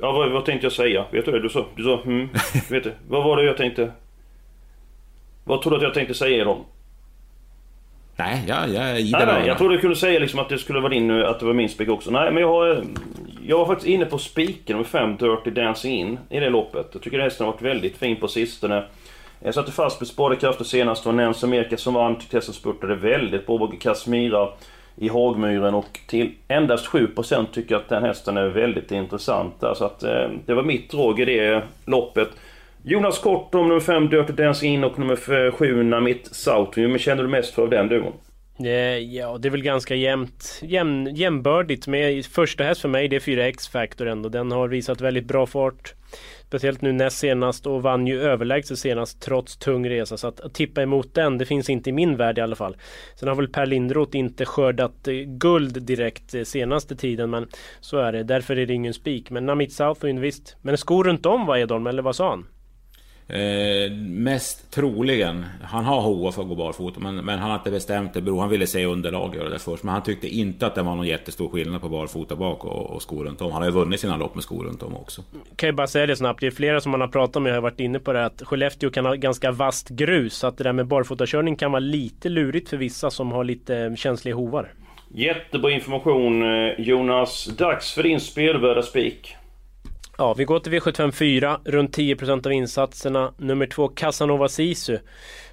ja, 0.00 0.12
vad, 0.12 0.30
vad, 0.30 0.44
tänkte 0.44 0.66
jag 0.66 0.72
säga? 0.72 1.04
Vet 1.10 1.24
du 1.24 1.32
det? 1.32 1.40
Du 1.40 1.48
sa, 1.48 1.66
du 1.76 1.82
sa 1.82 2.02
mm. 2.04 2.28
vet 2.70 2.84
du, 2.84 2.92
vad 3.08 3.24
var 3.24 3.36
det 3.36 3.42
jag 3.42 3.56
tänkte? 3.56 3.92
Vad 5.44 5.62
tror 5.62 5.70
du 5.70 5.76
att 5.76 5.82
jag 5.82 5.94
tänkte 5.94 6.14
säga 6.14 6.42
Edon? 6.42 6.64
Nej, 8.16 8.44
jag, 8.46 8.68
jag 8.68 8.90
är 8.90 8.98
i 8.98 9.10
nej, 9.10 9.26
nej, 9.26 9.46
jag 9.46 9.58
trodde 9.58 9.74
du 9.74 9.80
kunde 9.80 9.96
säga 9.96 10.20
liksom 10.20 10.40
att 10.40 10.48
det 10.48 10.58
skulle 10.58 10.80
vara 10.80 10.92
din, 10.92 11.10
att 11.10 11.40
det 11.40 11.46
var 11.46 11.52
min 11.52 11.68
spik 11.68 11.88
också. 11.88 12.10
Nej, 12.10 12.32
men 12.32 12.40
jag 12.42 12.48
har... 12.48 12.84
Jag 13.46 13.58
var 13.58 13.66
faktiskt 13.66 13.88
inne 13.88 14.04
på 14.04 14.18
spiken 14.18 14.76
med 14.76 14.86
5 14.86 15.16
Dirty 15.16 15.50
Dancing 15.50 16.00
In 16.00 16.18
i 16.28 16.40
det 16.40 16.50
loppet. 16.50 16.88
Jag 16.92 17.02
tycker 17.02 17.18
hästen 17.18 17.46
har 17.46 17.52
varit 17.52 17.62
väldigt 17.62 17.96
fin 17.96 18.16
på 18.16 18.28
sistone. 18.28 18.84
Jag 19.40 19.54
satte 19.54 19.72
fast 19.72 20.00
med 20.00 20.08
spadekrafter 20.08 20.64
senast. 20.64 21.02
Det 21.02 21.08
var 21.08 21.16
Nens 21.16 21.44
Amerika 21.44 21.76
som 21.76 21.94
vann. 21.94 22.18
Tyckte 22.18 22.36
hästen 22.36 22.54
spurtade 22.54 22.94
väldigt 22.94 23.46
bra. 23.46 23.58
Både 23.58 23.76
Kasmira 23.76 24.48
i 24.96 25.08
Hagmyren 25.08 25.74
och 25.74 26.00
till 26.06 26.30
endast 26.48 26.86
7% 26.86 27.46
tycker 27.52 27.74
jag 27.74 27.82
att 27.82 27.88
den 27.88 28.04
hästen 28.04 28.36
är 28.36 28.48
väldigt 28.48 28.92
intressant. 28.92 29.54
Så 29.74 29.84
att 29.84 30.02
eh, 30.02 30.28
det 30.46 30.54
var 30.54 30.62
mitt 30.62 30.90
drag 30.90 31.20
i 31.20 31.24
det 31.24 31.62
loppet. 31.84 32.28
Jonas 32.82 33.18
Kort 33.18 33.54
om 33.54 33.68
nummer 33.68 33.80
5 33.80 34.08
Dirty 34.08 34.32
Dancing 34.32 34.74
In 34.74 34.84
och 34.84 34.98
nummer 34.98 35.50
7 35.50 35.82
Namit 35.82 36.34
South. 36.34 36.78
Men 36.78 36.98
känner 36.98 37.22
du 37.22 37.28
mest 37.28 37.54
för 37.54 37.62
av 37.62 37.70
den 37.70 37.88
duon? 37.88 38.12
Eh, 38.58 38.98
ja, 38.98 39.38
det 39.38 39.48
är 39.48 39.50
väl 39.50 39.62
ganska 39.62 39.94
jämnt, 39.94 40.60
jämn, 40.62 41.14
jämnbördigt 41.14 41.86
med 41.86 42.26
första 42.26 42.64
häst 42.64 42.80
för 42.80 42.88
mig, 42.88 43.08
det 43.08 43.16
är 43.16 43.20
4 43.20 43.46
X-Factor 43.46 44.06
ändå. 44.06 44.28
Den 44.28 44.52
har 44.52 44.68
visat 44.68 45.00
väldigt 45.00 45.24
bra 45.24 45.46
fart. 45.46 45.94
Speciellt 46.46 46.80
nu 46.80 46.92
näst 46.92 47.18
senast 47.18 47.66
och 47.66 47.82
vann 47.82 48.06
ju 48.06 48.22
överlägset 48.22 48.78
senast 48.78 49.22
trots 49.22 49.56
tung 49.56 49.88
resa. 49.88 50.16
Så 50.16 50.26
att, 50.26 50.40
att 50.40 50.54
tippa 50.54 50.82
emot 50.82 51.14
den, 51.14 51.38
det 51.38 51.46
finns 51.46 51.70
inte 51.70 51.90
i 51.90 51.92
min 51.92 52.16
värld 52.16 52.38
i 52.38 52.40
alla 52.40 52.56
fall. 52.56 52.76
Sen 53.16 53.28
har 53.28 53.34
väl 53.34 53.48
Per 53.48 53.66
Lindroth 53.66 54.16
inte 54.16 54.44
skördat 54.44 55.08
eh, 55.08 55.14
guld 55.14 55.82
direkt 55.82 56.34
eh, 56.34 56.42
senaste 56.42 56.96
tiden 56.96 57.30
men 57.30 57.48
så 57.80 57.98
är 57.98 58.12
det. 58.12 58.22
Därför 58.22 58.56
är 58.56 58.66
det 58.66 58.74
ingen 58.74 58.94
spik. 58.94 59.30
Men 59.30 59.46
Namit 59.46 59.72
Southwind 59.72 60.18
visst. 60.18 60.56
Men 60.62 60.78
skor 60.78 61.04
runt 61.04 61.26
om 61.26 61.46
var 61.46 61.56
Edholm, 61.56 61.86
eller 61.86 62.02
vad 62.02 62.16
sa 62.16 62.30
han? 62.30 62.46
Eh, 63.28 63.92
mest 64.08 64.70
troligen, 64.70 65.44
han 65.62 65.84
har 65.84 66.00
hoa 66.00 66.32
för 66.32 66.42
att 66.42 66.48
gå 66.48 66.54
barfota 66.54 67.00
men, 67.00 67.16
men 67.16 67.38
han 67.38 67.50
har 67.50 67.58
inte 67.58 67.70
bestämt 67.70 68.14
det. 68.14 68.20
Bro, 68.20 68.38
han 68.38 68.48
ville 68.48 68.66
se 68.66 68.84
underlag 68.84 69.34
göra 69.34 69.48
det 69.48 69.58
först. 69.58 69.82
Men 69.82 69.92
han 69.92 70.02
tyckte 70.02 70.28
inte 70.28 70.66
att 70.66 70.74
det 70.74 70.82
var 70.82 70.94
någon 70.94 71.06
jättestor 71.06 71.48
skillnad 71.48 71.80
på 71.80 71.88
barfota 71.88 72.36
bak 72.36 72.64
och, 72.64 72.90
och 72.90 73.02
skor 73.02 73.24
runt 73.24 73.40
om. 73.40 73.52
Han 73.52 73.62
har 73.62 73.68
ju 73.68 73.74
vunnit 73.74 74.00
sina 74.00 74.16
lopp 74.16 74.34
med 74.34 74.44
skor 74.44 74.64
runt 74.64 74.82
om 74.82 74.96
också. 74.96 75.22
Kan 75.56 75.68
ju 75.68 75.72
bara 75.72 75.86
säga 75.86 76.06
det 76.06 76.16
snabbt. 76.16 76.40
Det 76.40 76.46
är 76.46 76.50
flera 76.50 76.80
som 76.80 76.90
man 76.90 77.00
har 77.00 77.08
pratat 77.08 77.42
med 77.42 77.54
har 77.54 77.60
varit 77.60 77.80
inne 77.80 77.98
på 77.98 78.12
det 78.12 78.24
att 78.24 78.42
Skellefteå 78.42 78.90
kan 78.90 79.04
ha 79.04 79.14
ganska 79.14 79.50
vast 79.50 79.88
grus. 79.88 80.34
Så 80.34 80.46
att 80.46 80.58
det 80.58 80.64
där 80.64 80.72
med 80.72 80.86
barfotakörning 80.86 81.56
kan 81.56 81.72
vara 81.72 81.80
lite 81.80 82.28
lurigt 82.28 82.68
för 82.68 82.76
vissa 82.76 83.10
som 83.10 83.32
har 83.32 83.44
lite 83.44 83.94
känsliga 83.96 84.34
hovar. 84.34 84.72
Jättebra 85.14 85.70
information 85.70 86.42
eh, 86.42 86.80
Jonas. 86.80 87.46
Dags 87.46 87.92
för 87.94 88.02
din 88.02 88.20
spelvärda 88.20 88.82
spik. 88.82 89.36
Ja, 90.18 90.34
vi 90.34 90.44
går 90.44 90.58
till 90.60 90.72
V75 90.72 91.10
4, 91.10 91.60
runt 91.64 91.98
10% 91.98 92.46
av 92.46 92.52
insatserna. 92.52 93.32
Nummer 93.38 93.66
två, 93.66 93.88
Casanova 93.88 94.48
Sisu. 94.48 94.98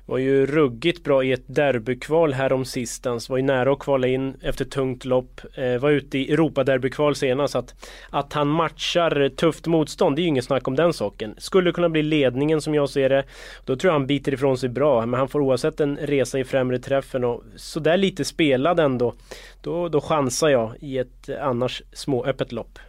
Var 0.05 0.17
ju 0.17 0.45
ruggigt 0.45 1.03
bra 1.03 1.23
i 1.23 1.31
ett 1.31 1.43
derbykval 1.47 2.33
här 2.33 2.63
sistens. 2.63 3.29
Var 3.29 3.37
ju 3.37 3.43
nära 3.43 3.71
att 3.71 3.79
kvala 3.79 4.07
in 4.07 4.35
efter 4.41 4.65
tungt 4.65 5.05
lopp. 5.05 5.41
Eh, 5.53 5.77
var 5.77 5.89
ute 5.91 6.17
i 6.17 6.31
Europaderbykval 6.33 7.15
senast. 7.15 7.55
Att, 7.55 7.75
att 8.09 8.33
han 8.33 8.47
matchar 8.47 9.29
tufft 9.29 9.67
motstånd, 9.67 10.15
det 10.15 10.19
är 10.19 10.23
ju 10.23 10.29
inget 10.29 10.45
snack 10.45 10.67
om 10.67 10.75
den 10.75 10.93
saken. 10.93 11.35
Skulle 11.37 11.71
kunna 11.71 11.89
bli 11.89 12.03
ledningen 12.03 12.61
som 12.61 12.75
jag 12.75 12.89
ser 12.89 13.09
det. 13.09 13.23
Då 13.65 13.75
tror 13.75 13.89
jag 13.89 13.99
han 13.99 14.07
biter 14.07 14.33
ifrån 14.33 14.57
sig 14.57 14.69
bra. 14.69 15.05
Men 15.05 15.19
han 15.19 15.27
får 15.27 15.41
oavsett 15.41 15.79
en 15.79 15.97
resa 15.97 16.39
i 16.39 16.43
främre 16.43 16.79
träffen 16.79 17.23
och 17.23 17.43
sådär 17.55 17.97
lite 17.97 18.25
spelad 18.25 18.79
ändå. 18.79 19.13
Då, 19.61 19.89
då 19.89 20.01
chansar 20.01 20.49
jag 20.49 20.73
i 20.79 20.97
ett 20.97 21.29
annars 21.41 21.81
småöppet 21.93 22.51
lopp. 22.51 22.79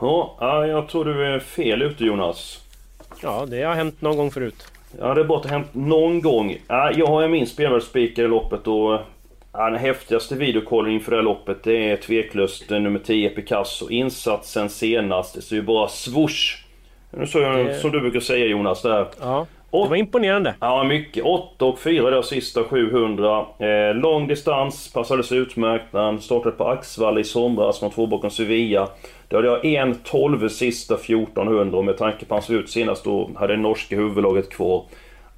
Ja, 0.00 0.66
jag 0.66 0.88
tror 0.88 1.04
du 1.04 1.26
är 1.26 1.38
fel 1.38 1.82
ute 1.82 2.04
Jonas. 2.04 2.64
Ja, 3.22 3.46
det 3.46 3.62
har 3.62 3.74
hänt 3.74 4.02
någon 4.02 4.16
gång 4.16 4.30
förut. 4.30 4.66
Ja, 4.98 5.14
det 5.14 5.20
har 5.20 5.28
bara 5.28 5.48
hänt 5.48 5.74
någon 5.74 6.20
gång. 6.20 6.56
Ja, 6.68 6.92
jag 6.96 7.06
har 7.06 7.28
min 7.28 7.46
spelvärldsspikare 7.46 8.26
i 8.26 8.28
loppet 8.28 8.66
och 8.66 9.00
den 9.52 9.76
häftigaste 9.76 10.34
videokollen 10.34 10.92
inför 10.92 11.10
det 11.10 11.16
här 11.16 11.24
loppet 11.24 11.62
det 11.62 11.90
är 11.90 11.96
tveklöst 11.96 12.70
nummer 12.70 12.98
10 12.98 13.30
Picasso. 13.30 13.90
Insatsen 13.90 14.70
senast, 14.70 15.34
det 15.34 15.42
ser 15.42 15.56
ju 15.56 15.62
bara 15.62 15.88
swoosh. 15.88 16.64
Nu 17.10 17.26
så 17.26 17.40
jag, 17.40 17.66
det... 17.66 17.74
som 17.74 17.90
du 17.90 18.00
brukar 18.00 18.20
säga 18.20 18.46
Jonas 18.46 18.82
där. 18.82 19.06
Ja. 19.20 19.46
Det 19.70 19.88
var 19.88 19.96
imponerande. 19.96 20.54
Ja, 20.60 20.84
mycket. 20.84 21.24
8 21.24 21.64
och 21.64 21.78
4 21.78 22.10
där 22.10 22.22
sista 22.22 22.64
700. 22.64 23.46
Eh, 23.58 23.94
lång 23.94 24.26
distans, 24.26 24.92
passades 24.92 25.32
utmärkt 25.32 25.84
han 25.92 26.20
startade 26.20 26.56
på 26.56 26.68
Axvall 26.68 27.18
i 27.18 27.24
somras 27.24 27.82
med 27.82 27.92
två 27.92 28.06
bakom 28.06 28.30
Sevilla. 28.30 28.88
Då 29.28 29.36
hade 29.36 29.48
jag 29.48 29.64
en 29.64 29.94
12 30.04 30.48
sista 30.48 30.94
1400 30.94 31.78
och 31.78 31.84
med 31.84 31.96
tanke 31.96 32.24
på 32.24 32.34
hur 32.34 32.36
han 32.36 32.42
såg 32.42 32.56
ut 32.56 32.70
senast 32.70 33.04
då 33.04 33.30
hade 33.34 33.56
det 33.56 33.62
norska 33.62 33.96
huvudlaget 33.96 34.50
kvar. 34.50 34.84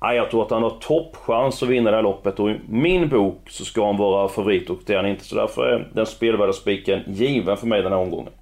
Ja, 0.00 0.14
jag 0.14 0.30
tror 0.30 0.42
att 0.42 0.50
han 0.50 0.62
har 0.62 0.70
toppchans 0.70 1.62
att 1.62 1.68
vinna 1.68 1.90
det 1.90 1.96
här 1.96 2.02
loppet 2.02 2.40
och 2.40 2.50
i 2.50 2.60
min 2.68 3.08
bok 3.08 3.50
så 3.50 3.64
ska 3.64 3.86
han 3.86 3.96
vara 3.96 4.28
favorit 4.28 4.70
och 4.70 4.78
det 4.86 4.92
är 4.92 4.96
han 4.96 5.06
inte. 5.06 5.24
Så 5.24 5.36
därför 5.36 5.66
är 5.66 5.88
den 5.92 6.06
spelvärda 6.06 6.52
spiken 6.52 7.00
given 7.06 7.56
för 7.56 7.66
mig 7.66 7.82
den 7.82 7.92
här 7.92 7.98
omgången. 7.98 8.32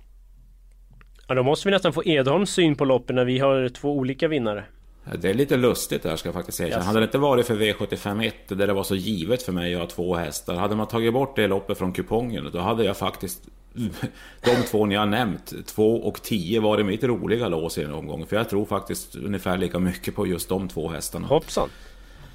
Ja, 1.29 1.35
då 1.35 1.43
måste 1.43 1.69
vi 1.69 1.73
nästan 1.73 1.93
få 1.93 2.05
Edholms 2.05 2.51
syn 2.51 2.77
på 2.77 2.85
loppen 2.85 3.17
när 3.17 3.25
vi 3.25 3.39
har 3.39 3.69
två 3.69 3.93
olika 3.93 4.29
vinnare. 4.29 4.65
Det 5.05 5.31
är 5.31 5.35
lite 5.35 5.57
lustigt 5.57 6.03
där 6.03 6.17
ska 6.17 6.29
jag 6.29 6.35
faktiskt 6.35 6.59
säga. 6.59 6.77
Yes. 6.77 6.87
Hade 6.87 7.01
det 7.01 7.05
inte 7.05 7.19
varit 7.19 7.47
för 7.47 7.57
V751 7.57 8.33
där 8.49 8.67
det 8.67 8.73
var 8.73 8.83
så 8.83 8.95
givet 8.95 9.43
för 9.43 9.53
mig 9.53 9.75
att 9.75 9.81
ha 9.81 9.89
två 9.89 10.15
hästar. 10.15 10.55
Hade 10.55 10.77
man 10.77 10.87
tagit 10.87 11.13
bort 11.13 11.37
det 11.37 11.47
loppet 11.47 11.79
från 11.79 11.93
kupongen 11.93 12.51
då 12.53 12.59
hade 12.59 12.85
jag 12.85 12.97
faktiskt 12.97 13.43
de 14.45 14.57
två 14.71 14.87
ni 14.87 14.95
har 14.95 15.07
nämnt, 15.07 15.67
2 15.67 15.97
och 15.97 16.23
10 16.23 16.61
var 16.61 16.77
det 16.77 16.85
mitt 16.85 17.05
roliga 17.05 17.49
lås 17.49 17.79
i 17.79 17.83
den 17.83 17.95
omgången. 17.95 18.27
För 18.27 18.37
jag 18.37 18.49
tror 18.49 18.65
faktiskt 18.65 19.17
ungefär 19.17 19.59
lika 19.59 19.79
mycket 19.79 20.15
på 20.15 20.27
just 20.27 20.49
de 20.49 20.69
två 20.69 20.89
hästarna. 20.89 21.27
Hoppsan! 21.27 21.69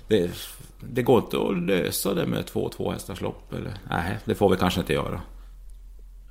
Det, 0.08 0.32
det 0.80 1.04
går 1.04 1.18
inte 1.18 1.38
att 1.38 1.58
lösa 1.58 2.14
det 2.14 2.26
med 2.26 2.46
två 2.46 2.70
två 2.70 2.92
hästars 2.92 3.22
lopp 3.22 3.54
eller? 3.54 3.74
Nej, 3.90 4.18
det 4.26 4.36
får 4.36 4.50
vi 4.50 4.58
kanske 4.58 4.80
inte 4.80 4.94
göra. 4.94 5.22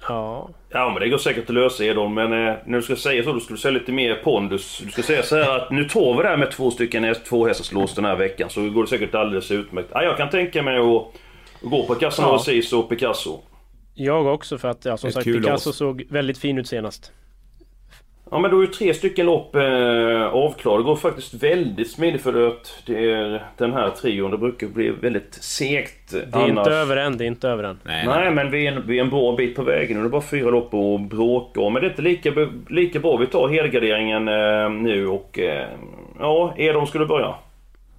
Ja. 0.09 0.49
Ja 0.71 0.91
men 0.91 1.01
det 1.01 1.09
går 1.09 1.19
säkert 1.19 1.45
att 1.45 1.55
lösa 1.55 1.85
Edon 1.85 2.15
men 2.15 2.33
eh, 2.33 2.55
när 2.67 2.79
du 2.79 2.83
ska 2.83 2.97
säga 2.97 3.25
så 3.25 3.33
då 3.33 3.41
ska 3.41 3.55
du 3.55 3.61
säga 3.61 3.73
lite 3.73 3.93
mer 3.93 4.15
pondus. 4.15 4.83
Du 4.85 4.91
ska 4.91 5.03
säga 5.03 5.23
så 5.23 5.37
här 5.37 5.57
att 5.57 5.71
nu 5.71 5.85
tar 5.85 6.17
vi 6.17 6.23
det 6.23 6.29
här 6.29 6.37
med 6.37 6.51
två 6.51 6.71
stycken 6.71 7.15
tvåhästarslås 7.29 7.95
den 7.95 8.05
här 8.05 8.17
veckan 8.17 8.51
så 8.51 8.71
går 8.71 8.83
det 8.83 8.89
säkert 8.89 9.15
alldeles 9.15 9.51
utmärkt. 9.51 9.89
Ja, 9.93 10.03
jag 10.03 10.17
kan 10.17 10.31
tänka 10.31 10.63
mig 10.63 10.79
att 10.79 11.05
gå 11.63 11.87
på 11.87 11.95
Casanova 11.95 12.41
ja. 12.47 12.79
och 12.79 12.89
Picasso. 12.89 13.41
Jag 13.95 14.27
också 14.27 14.59
för 14.59 14.69
att 14.69 14.85
ja, 14.85 14.97
som 14.97 15.09
Ett 15.09 15.15
sagt 15.15 15.25
Picasso 15.25 15.69
lås. 15.69 15.77
såg 15.77 16.07
väldigt 16.11 16.39
fin 16.39 16.59
ut 16.59 16.69
senast. 16.69 17.13
Ja 18.35 18.41
men 18.41 18.51
då 18.51 18.59
är 18.59 18.61
ju 18.61 18.67
tre 18.67 18.95
stycken 18.95 19.27
lopp 19.27 19.57
eh, 19.57 19.63
avklarade. 20.23 20.83
Det 20.83 20.87
går 20.87 20.97
faktiskt 20.97 21.35
väldigt 21.35 21.91
smidigt 21.91 22.23
för 22.23 22.49
att 22.49 22.83
det 22.87 23.11
är 23.11 23.43
den 23.57 23.73
här 23.73 23.91
trion. 23.91 24.31
Det 24.31 24.39
brukar 24.39 24.67
bli 24.67 24.91
väldigt 24.91 25.35
segt 25.35 26.11
Det 26.11 26.19
är 26.19 26.37
annars. 26.37 26.49
inte 26.67 26.71
över 26.71 26.97
än, 26.97 27.19
det 27.19 27.25
är 27.25 27.27
inte 27.27 27.49
över 27.49 27.65
än. 27.65 27.79
Nej, 27.83 28.07
nej. 28.07 28.21
nej 28.21 28.31
men 28.31 28.51
vi 28.51 28.67
är, 28.67 28.73
en, 28.73 28.87
vi 28.87 28.99
är 28.99 29.03
en 29.03 29.11
bra 29.11 29.37
bit 29.37 29.57
på 29.57 29.63
vägen. 29.63 30.01
Det 30.01 30.05
är 30.05 30.09
bara 30.09 30.23
fyra 30.23 30.51
lopp 30.51 30.75
att 30.75 31.01
bråka 31.01 31.61
om. 31.61 31.73
Men 31.73 31.83
det 31.83 31.89
är 31.89 31.91
inte 31.91 32.03
lika, 32.03 32.33
lika 32.69 33.01
bra. 33.01 33.17
Vi 33.17 33.27
tar 33.27 33.49
helgarderingen 33.49 34.29
eh, 34.29 34.71
nu 34.71 35.07
och... 35.07 35.39
Eh, 35.39 35.69
ja, 36.19 36.55
Edom 36.57 36.87
skulle 36.87 37.07
börja. 37.07 37.35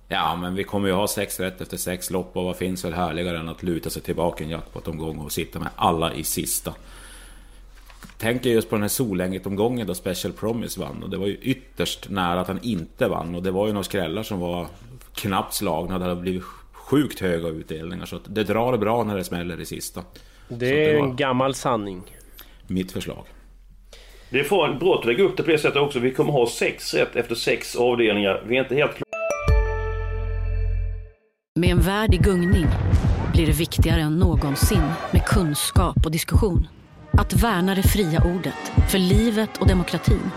Ja, 0.08 0.36
men 0.42 0.56
vi 0.56 0.63
kommer 0.63 0.88
ju 0.88 0.94
ha 0.94 1.08
sex 1.08 1.39
rätt 1.39 1.62
efter 1.62 1.77
sex 1.77 2.12
lopp 2.12 2.38
och 2.38 2.44
vad 2.44 2.56
finns 2.56 2.86
väl 2.86 2.94
härligare 2.94 3.38
än 3.38 3.50
att 3.50 3.63
luta 3.63 3.89
sig 3.89 4.01
tillbaka 4.01 4.44
en 4.44 4.50
jackpot-omgång 4.50 5.18
och 5.18 5.32
sitta 5.32 5.60
med 5.60 5.70
alla 5.75 6.13
i 6.13 6.24
sista. 6.24 6.74
Tänker 8.18 8.50
just 8.50 8.70
på 8.70 8.76
den 8.76 8.84
här 8.84 8.90
Solänget-omgången 8.90 9.88
då 9.88 9.94
Special 9.94 10.34
Promise 10.34 10.80
vann 10.80 11.04
och 11.04 11.10
det 11.10 11.18
var 11.18 11.28
ju 11.28 11.38
ytterst 11.42 12.10
nära 12.10 12.42
att 12.42 12.48
han 12.48 12.60
inte 12.62 13.08
vann 13.08 13.36
och 13.36 13.44
det 13.44 13.52
var 13.52 13.68
ju 13.68 13.74
några 13.74 13.84
skrällar 13.84 14.24
som 14.24 14.40
var 14.40 14.68
knappt 15.14 15.54
slagna. 15.54 16.00
Det 16.00 16.06
hade 16.06 16.22
blivit 16.22 16.44
sjukt 16.72 17.20
höga 17.20 17.48
utdelningar 17.48 18.06
så 18.06 18.20
det 18.28 18.44
drar 18.44 18.78
bra 18.78 19.04
när 19.04 19.18
det 19.18 19.24
smäller 19.24 19.62
i 19.62 19.66
sista. 19.66 20.04
Det 20.48 20.90
är 20.90 20.94
det 20.94 21.00
en 21.00 21.16
gammal 21.16 21.56
sanning. 21.56 22.02
Mitt 22.68 22.92
förslag. 22.92 23.26
Det 24.30 24.44
får 24.44 24.74
bra 24.80 25.00
att 25.00 25.06
lägga 25.06 25.24
upp 25.24 25.38
det 25.38 25.44
på 25.44 25.52
det 25.52 25.58
sättet 25.58 25.82
också. 25.82 26.00
Vi 26.00 26.12
kommer 26.12 26.32
ha 26.32 26.48
sex 26.48 26.94
rätt 26.94 27.16
efter 27.16 27.36
sex 27.36 27.76
avdelningar. 27.76 28.44
Vi 28.48 28.58
är 28.58 28.62
inte 28.62 28.76
helt 28.76 28.92
med 31.60 31.70
en 31.70 31.80
värld 31.80 32.14
i 32.14 32.18
gungning 32.18 32.66
blir 33.34 33.46
det 33.46 33.60
viktigare 33.60 34.02
än 34.02 34.16
någonsin 34.16 34.82
med 35.12 35.26
kunskap 35.26 35.96
och 36.06 36.12
diskussion. 36.12 36.68
Att 37.18 37.34
värna 37.34 37.76
det 37.76 37.84
fria 37.84 38.24
ordet, 38.24 38.72
för 38.90 38.98
livet 38.98 39.58
och 39.58 39.68
demokratin. 39.68 40.32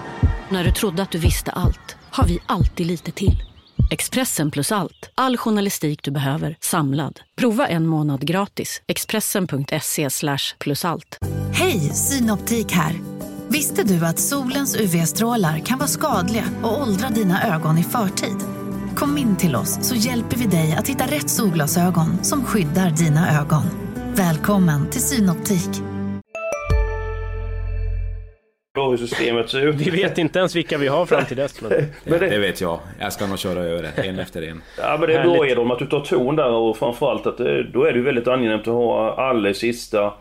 När 0.49 0.65
du 0.65 0.71
trodde 0.71 1.03
att 1.03 1.11
du 1.11 1.19
visste 1.19 1.51
allt, 1.51 1.97
har 2.11 2.25
vi 2.25 2.39
alltid 2.47 2.87
lite 2.87 3.13
till. 3.13 3.43
Expressen 3.91 4.51
plus 4.51 4.73
allt. 4.73 5.11
All 5.15 5.37
journalistik 5.37 6.03
du 6.03 6.11
behöver, 6.11 6.57
samlad. 6.61 7.21
Prova 7.37 7.67
en 7.67 7.87
månad 7.87 8.27
gratis. 8.27 8.83
Expressen.se 8.87 10.09
plus 10.59 10.85
allt. 10.85 11.19
Hej, 11.53 11.81
Synoptik 11.81 12.73
här. 12.73 13.01
Visste 13.49 13.83
du 13.83 14.07
att 14.07 14.19
solens 14.19 14.77
UV-strålar 14.77 15.59
kan 15.59 15.79
vara 15.79 15.89
skadliga 15.89 16.45
och 16.63 16.81
åldra 16.83 17.09
dina 17.09 17.55
ögon 17.55 17.79
i 17.79 17.83
förtid? 17.83 18.37
Kom 18.97 19.19
in 19.19 19.37
till 19.37 19.57
oss 19.57 19.79
så 19.83 19.95
hjälper 19.95 20.37
vi 20.37 20.47
dig 20.47 20.75
att 20.79 20.89
hitta 20.89 21.07
rätt 21.07 21.31
solglasögon 21.31 22.25
som 22.25 22.45
skyddar 22.45 22.91
dina 22.91 23.41
ögon. 23.41 23.65
Välkommen 24.15 24.91
till 24.91 25.03
Synoptik 25.03 25.88
hur 28.87 28.97
systemet 28.97 29.51
ser 29.51 29.67
ut. 29.67 29.75
Vi 29.79 29.91
vet 29.91 30.19
inte 30.19 30.39
ens 30.39 30.57
vilka 30.57 30.79
vi 30.79 30.89
har 30.89 31.07
fram 31.07 31.25
till 31.25 31.37
dess. 31.37 31.61
Men... 31.61 31.71
men 32.05 32.21
det... 32.21 32.29
det... 32.29 32.39
vet 32.39 32.61
jag. 32.61 32.81
Jag 33.01 33.13
ska 33.13 33.27
nog 33.27 33.39
köra 33.39 33.61
över 33.61 33.83
det, 33.83 34.03
en 34.03 34.19
efter 34.19 34.43
en. 34.43 34.63
Ja 34.79 34.97
men 35.01 35.09
det 35.09 35.15
är 35.15 35.25
bra 35.25 35.47
Edholm 35.47 35.71
att 35.71 35.79
du 35.79 35.87
tar 35.87 36.01
ton 36.01 36.37
där 36.37 36.51
och 36.51 36.77
framförallt 36.77 37.27
att 37.27 37.39
det, 37.39 37.63
då 37.63 37.85
är 37.85 37.93
det 37.93 37.99
ju 37.99 38.05
väldigt 38.05 38.29
angenämt 38.29 38.69
att 38.69 38.75
ha 38.75 39.15
alla 39.15 39.55
sista. 39.55 40.15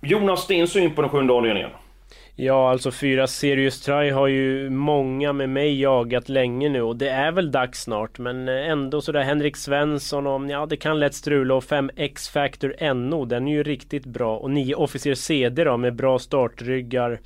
Jonas, 0.00 0.46
din 0.46 0.68
syn 0.68 0.94
på 0.94 1.02
den 1.02 1.10
sjunde 1.10 1.32
avdelningen? 1.32 1.70
Ja, 2.42 2.70
alltså 2.70 2.90
fyra 2.90 3.26
Serious 3.26 3.80
Try 3.80 4.10
har 4.10 4.26
ju 4.26 4.70
många 4.70 5.32
med 5.32 5.48
mig 5.48 5.80
jagat 5.80 6.28
länge 6.28 6.68
nu 6.68 6.82
och 6.82 6.96
det 6.96 7.08
är 7.08 7.32
väl 7.32 7.50
dags 7.50 7.82
snart. 7.82 8.18
Men 8.18 8.48
ändå 8.48 9.00
sådär 9.00 9.22
Henrik 9.22 9.56
Svensson 9.56 10.26
om, 10.26 10.50
ja 10.50 10.66
det 10.66 10.76
kan 10.76 11.00
lätt 11.00 11.14
strula 11.14 11.54
och 11.54 11.64
5 11.64 11.90
X-Factor 11.96 12.94
NO, 12.94 13.24
den 13.24 13.48
är 13.48 13.52
ju 13.52 13.62
riktigt 13.62 14.06
bra. 14.06 14.36
Och 14.36 14.50
9 14.50 14.74
Officer 14.74 15.14
CD 15.14 15.64
då 15.64 15.76
med 15.76 15.94
bra 15.94 16.18
startryggar. 16.18 17.20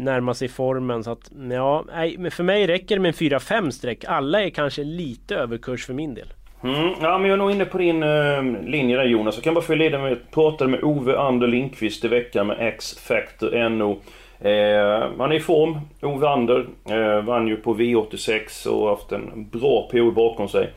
Närma 0.00 0.34
sig 0.34 0.48
formen 0.48 1.04
så 1.04 1.10
att, 1.10 1.30
ja, 1.50 1.84
nej, 1.94 2.16
men 2.18 2.30
för 2.30 2.44
mig 2.44 2.66
räcker 2.66 2.96
det 2.96 3.00
med 3.00 3.08
en 3.08 3.38
4-5 3.38 3.70
streck. 3.70 4.04
Alla 4.04 4.42
är 4.42 4.50
kanske 4.50 4.84
lite 4.84 5.36
överkurs 5.36 5.86
för 5.86 5.94
min 5.94 6.14
del. 6.14 6.32
Mm, 6.62 6.90
ja, 7.02 7.18
men 7.18 7.30
jag 7.30 7.32
är 7.32 7.36
nog 7.36 7.50
inne 7.50 7.64
på 7.64 7.78
din 7.78 8.02
uh, 8.02 8.62
linje 8.62 8.96
där 8.96 9.04
Jonas. 9.04 9.34
Jag 9.34 9.44
kan 9.44 9.54
bara 9.54 9.64
fylla 9.64 9.84
i 9.84 9.88
det 9.88 9.98
med, 9.98 10.10
jag 10.10 10.30
pratade 10.30 10.70
med 10.70 10.84
Ove 10.84 11.18
Ander 11.18 11.46
Lindqvist 11.46 12.04
i 12.04 12.08
veckan 12.08 12.46
med 12.46 12.56
X-Factor 12.60 13.68
NO. 13.68 14.00
Eh, 14.40 15.10
han 15.18 15.32
är 15.32 15.36
i 15.36 15.40
form. 15.40 15.80
Ove 16.02 16.28
Ander 16.28 16.66
eh, 16.90 17.24
vann 17.24 17.48
ju 17.48 17.56
på 17.56 17.74
V86 17.74 18.68
och 18.68 18.88
haft 18.88 19.12
en 19.12 19.48
bra 19.52 19.88
period 19.90 20.14
bakom 20.14 20.48
sig. 20.48 20.70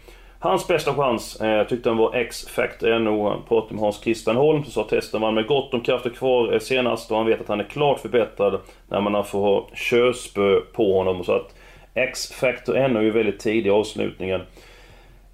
Hans 0.47 0.67
bästa 0.67 0.93
chans 0.93 1.41
eh, 1.41 1.67
tyckte 1.67 1.89
han 1.89 1.97
var 1.97 2.15
X-Factor 2.15 2.99
NO. 2.99 3.29
Han 3.29 3.43
pratade 3.47 3.73
med 3.73 3.83
Hans 3.83 4.01
Christian 4.03 4.35
Holm 4.35 4.63
som 4.63 4.71
sa 4.71 4.81
att 4.81 4.89
testen 4.89 5.21
vann 5.21 5.33
med 5.33 5.47
gott 5.47 5.73
om 5.73 5.81
krafter 5.81 6.09
kvar 6.09 6.53
eh, 6.53 6.59
senast 6.59 7.11
och 7.11 7.17
han 7.17 7.25
vet 7.25 7.41
att 7.41 7.47
han 7.47 7.59
är 7.59 7.63
klart 7.63 7.99
förbättrad 7.99 8.59
när 8.87 9.01
man 9.01 9.25
får 9.25 9.39
ha 9.39 9.69
körspö 9.73 10.59
på 10.73 10.97
honom. 10.97 11.23
Så 11.23 11.35
att 11.35 11.55
X-Factor 11.93 12.77
ännu 12.77 12.99
är 12.99 13.03
ju 13.03 13.11
väldigt 13.11 13.39
tidig 13.39 13.65
i 13.65 13.69
avslutningen. 13.69 14.41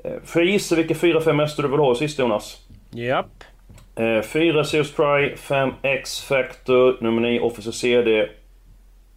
Eh, 0.04 0.12
får 0.26 0.42
jag 0.42 0.52
gissa 0.52 0.76
vilka 0.76 0.94
4-5 0.94 1.42
hästar 1.42 1.64
du 1.64 1.70
vill 1.70 1.80
ha 1.80 1.96
sist 1.96 2.20
Jonas? 2.20 2.58
Japp. 2.92 3.44
4 4.24 4.64
Zeus 4.64 4.94
Try, 4.94 5.36
5 5.36 5.70
X-Factor, 5.82 6.98
nummer 7.02 7.22
9 7.22 7.40
Officer 7.40 7.72
CD. 7.72 8.30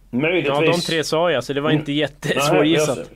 Möjligtvis... 0.09 0.53
Ja, 0.55 0.61
de 0.61 0.81
tre 0.81 1.03
sa 1.03 1.31
jag, 1.31 1.43
så 1.43 1.53
det 1.53 1.61
var 1.61 1.71
inte 1.71 1.91
jättesvårgissat. 1.91 3.11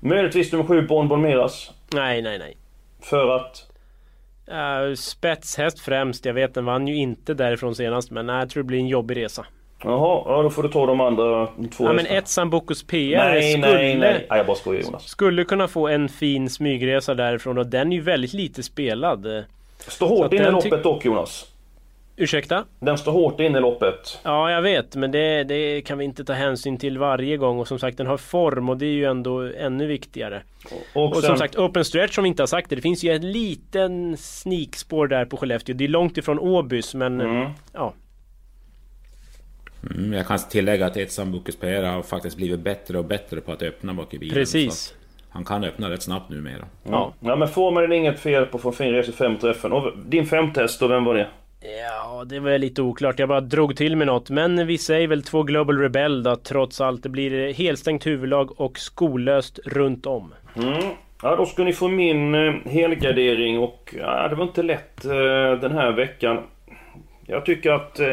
Möjligtvis 0.00 0.52
nummer 0.52 0.64
7 0.64 0.86
Bon 0.86 1.08
Bon 1.08 1.22
Miras. 1.22 1.70
Nej, 1.94 2.22
nej, 2.22 2.38
nej. 2.38 2.56
För 3.00 3.36
att? 3.36 3.70
Uh, 4.48 4.94
spetshäst 4.94 5.80
främst. 5.80 6.24
Jag 6.24 6.34
vet 6.34 6.54
den 6.54 6.64
vann 6.64 6.88
ju 6.88 6.96
inte 6.96 7.34
därifrån 7.34 7.74
senast, 7.74 8.10
men 8.10 8.26
nej, 8.26 8.38
jag 8.38 8.50
tror 8.50 8.62
det 8.62 8.66
blir 8.66 8.78
en 8.78 8.88
jobbig 8.88 9.16
resa. 9.16 9.46
Jaha, 9.84 10.22
ja 10.26 10.42
då 10.42 10.50
får 10.50 10.62
du 10.62 10.68
ta 10.68 10.86
de 10.86 11.00
andra 11.00 11.46
två 11.46 11.84
Ja 11.84 11.92
men 11.92 12.06
ett 12.06 12.28
Sambucus 12.28 12.82
PR 12.82 13.18
nej, 13.18 13.52
skulle... 13.52 13.66
Nej, 13.66 13.96
nej, 13.96 14.26
nej. 14.28 14.38
jag 14.38 14.46
bara 14.46 14.56
skojar 14.56 14.82
Jonas. 14.82 15.04
Skulle 15.04 15.44
kunna 15.44 15.68
få 15.68 15.88
en 15.88 16.08
fin 16.08 16.50
smygresa 16.50 17.14
därifrån 17.14 17.58
och 17.58 17.66
den 17.66 17.92
är 17.92 17.96
ju 17.96 18.02
väldigt 18.02 18.32
lite 18.32 18.62
spelad. 18.62 19.44
Står 19.78 20.08
hårt 20.08 20.32
inne 20.32 20.48
i 20.48 20.50
loppet 20.50 20.82
dock 20.82 21.04
Jonas. 21.04 21.53
Ursäkta? 22.16 22.64
Den 22.80 22.98
står 22.98 23.12
hårt 23.12 23.40
inne 23.40 23.58
i 23.58 23.60
loppet. 23.60 24.20
Ja, 24.22 24.50
jag 24.50 24.62
vet, 24.62 24.96
men 24.96 25.10
det, 25.10 25.44
det, 25.44 25.82
kan 25.82 25.98
vi 25.98 26.04
inte 26.04 26.24
ta 26.24 26.32
hänsyn 26.32 26.78
till 26.78 26.98
varje 26.98 27.36
gång. 27.36 27.58
Och 27.58 27.68
som 27.68 27.78
sagt, 27.78 27.98
den 27.98 28.06
har 28.06 28.16
form 28.16 28.68
och 28.68 28.76
det 28.76 28.86
är 28.86 28.92
ju 28.92 29.04
ändå 29.04 29.40
ännu 29.56 29.86
viktigare. 29.86 30.42
Och, 30.94 31.06
och 31.06 31.14
sen... 31.14 31.22
som 31.22 31.36
sagt, 31.36 31.56
open 31.56 31.84
stretch 31.84 32.14
som 32.14 32.24
vi 32.24 32.28
inte 32.28 32.42
har 32.42 32.46
sagt 32.46 32.70
det. 32.70 32.76
Det 32.76 32.82
finns 32.82 33.04
ju 33.04 33.12
ett 33.12 33.24
liten 33.24 34.16
sneakspår 34.16 35.06
där 35.06 35.24
på 35.24 35.36
Skellefteå. 35.36 35.74
Det 35.74 35.84
är 35.84 35.88
långt 35.88 36.18
ifrån 36.18 36.38
Åbys, 36.38 36.94
men 36.94 37.20
mm. 37.20 37.50
ja. 37.72 37.94
Mm, 39.90 40.12
jag 40.12 40.26
kan 40.26 40.38
tillägga 40.38 40.86
att 40.86 40.96
Etsam 40.96 41.32
Bukes 41.32 41.56
PR 41.56 41.82
har 41.82 42.02
faktiskt 42.02 42.36
blivit 42.36 42.60
bättre 42.60 42.98
och 42.98 43.04
bättre 43.04 43.40
på 43.40 43.52
att 43.52 43.62
öppna 43.62 43.94
bak 43.94 44.14
i 44.14 44.18
bilen. 44.18 44.34
Precis. 44.34 44.94
Han 45.28 45.44
kan 45.44 45.64
öppna 45.64 45.90
rätt 45.90 46.02
snabbt 46.02 46.30
numera. 46.30 46.64
Ja. 46.82 47.14
ja, 47.20 47.36
men 47.36 47.48
får 47.48 47.70
man 47.70 47.92
inget 47.92 48.20
fel 48.20 48.46
på 48.46 48.58
från 48.58 48.72
fin 48.72 48.92
resa 48.92 49.12
fem 49.12 49.38
träffen. 49.38 49.72
Och 49.72 49.92
din 50.06 50.26
femte 50.26 50.60
häst 50.60 50.80
då, 50.80 50.86
vem 50.86 51.04
var 51.04 51.14
det? 51.14 51.28
Ja, 51.64 52.24
det 52.26 52.40
var 52.40 52.58
lite 52.58 52.82
oklart. 52.82 53.18
Jag 53.18 53.28
bara 53.28 53.40
drog 53.40 53.76
till 53.76 53.96
med 53.96 54.06
något. 54.06 54.30
Men 54.30 54.66
vi 54.66 54.78
säger 54.78 55.08
väl 55.08 55.22
två 55.22 55.42
Global 55.42 55.78
Rebel 55.78 56.22
då, 56.22 56.36
trots 56.36 56.80
allt. 56.80 57.02
Det 57.02 57.08
blir 57.08 57.52
helstängt 57.52 58.06
huvudlag 58.06 58.60
och 58.60 58.78
skollöst 58.78 59.58
runt 59.64 60.06
om. 60.06 60.34
Mm. 60.56 60.82
Ja, 61.22 61.36
då 61.36 61.46
ska 61.46 61.64
ni 61.64 61.72
få 61.72 61.88
min 61.88 62.34
eh, 62.34 62.54
helgardering 62.64 63.58
och 63.58 63.94
ja, 63.98 64.28
det 64.28 64.34
var 64.34 64.44
inte 64.44 64.62
lätt 64.62 65.04
eh, 65.04 65.60
den 65.60 65.72
här 65.72 65.92
veckan. 65.92 66.38
Jag 67.26 67.44
tycker 67.46 67.70
att 67.70 68.00
eh, 68.00 68.06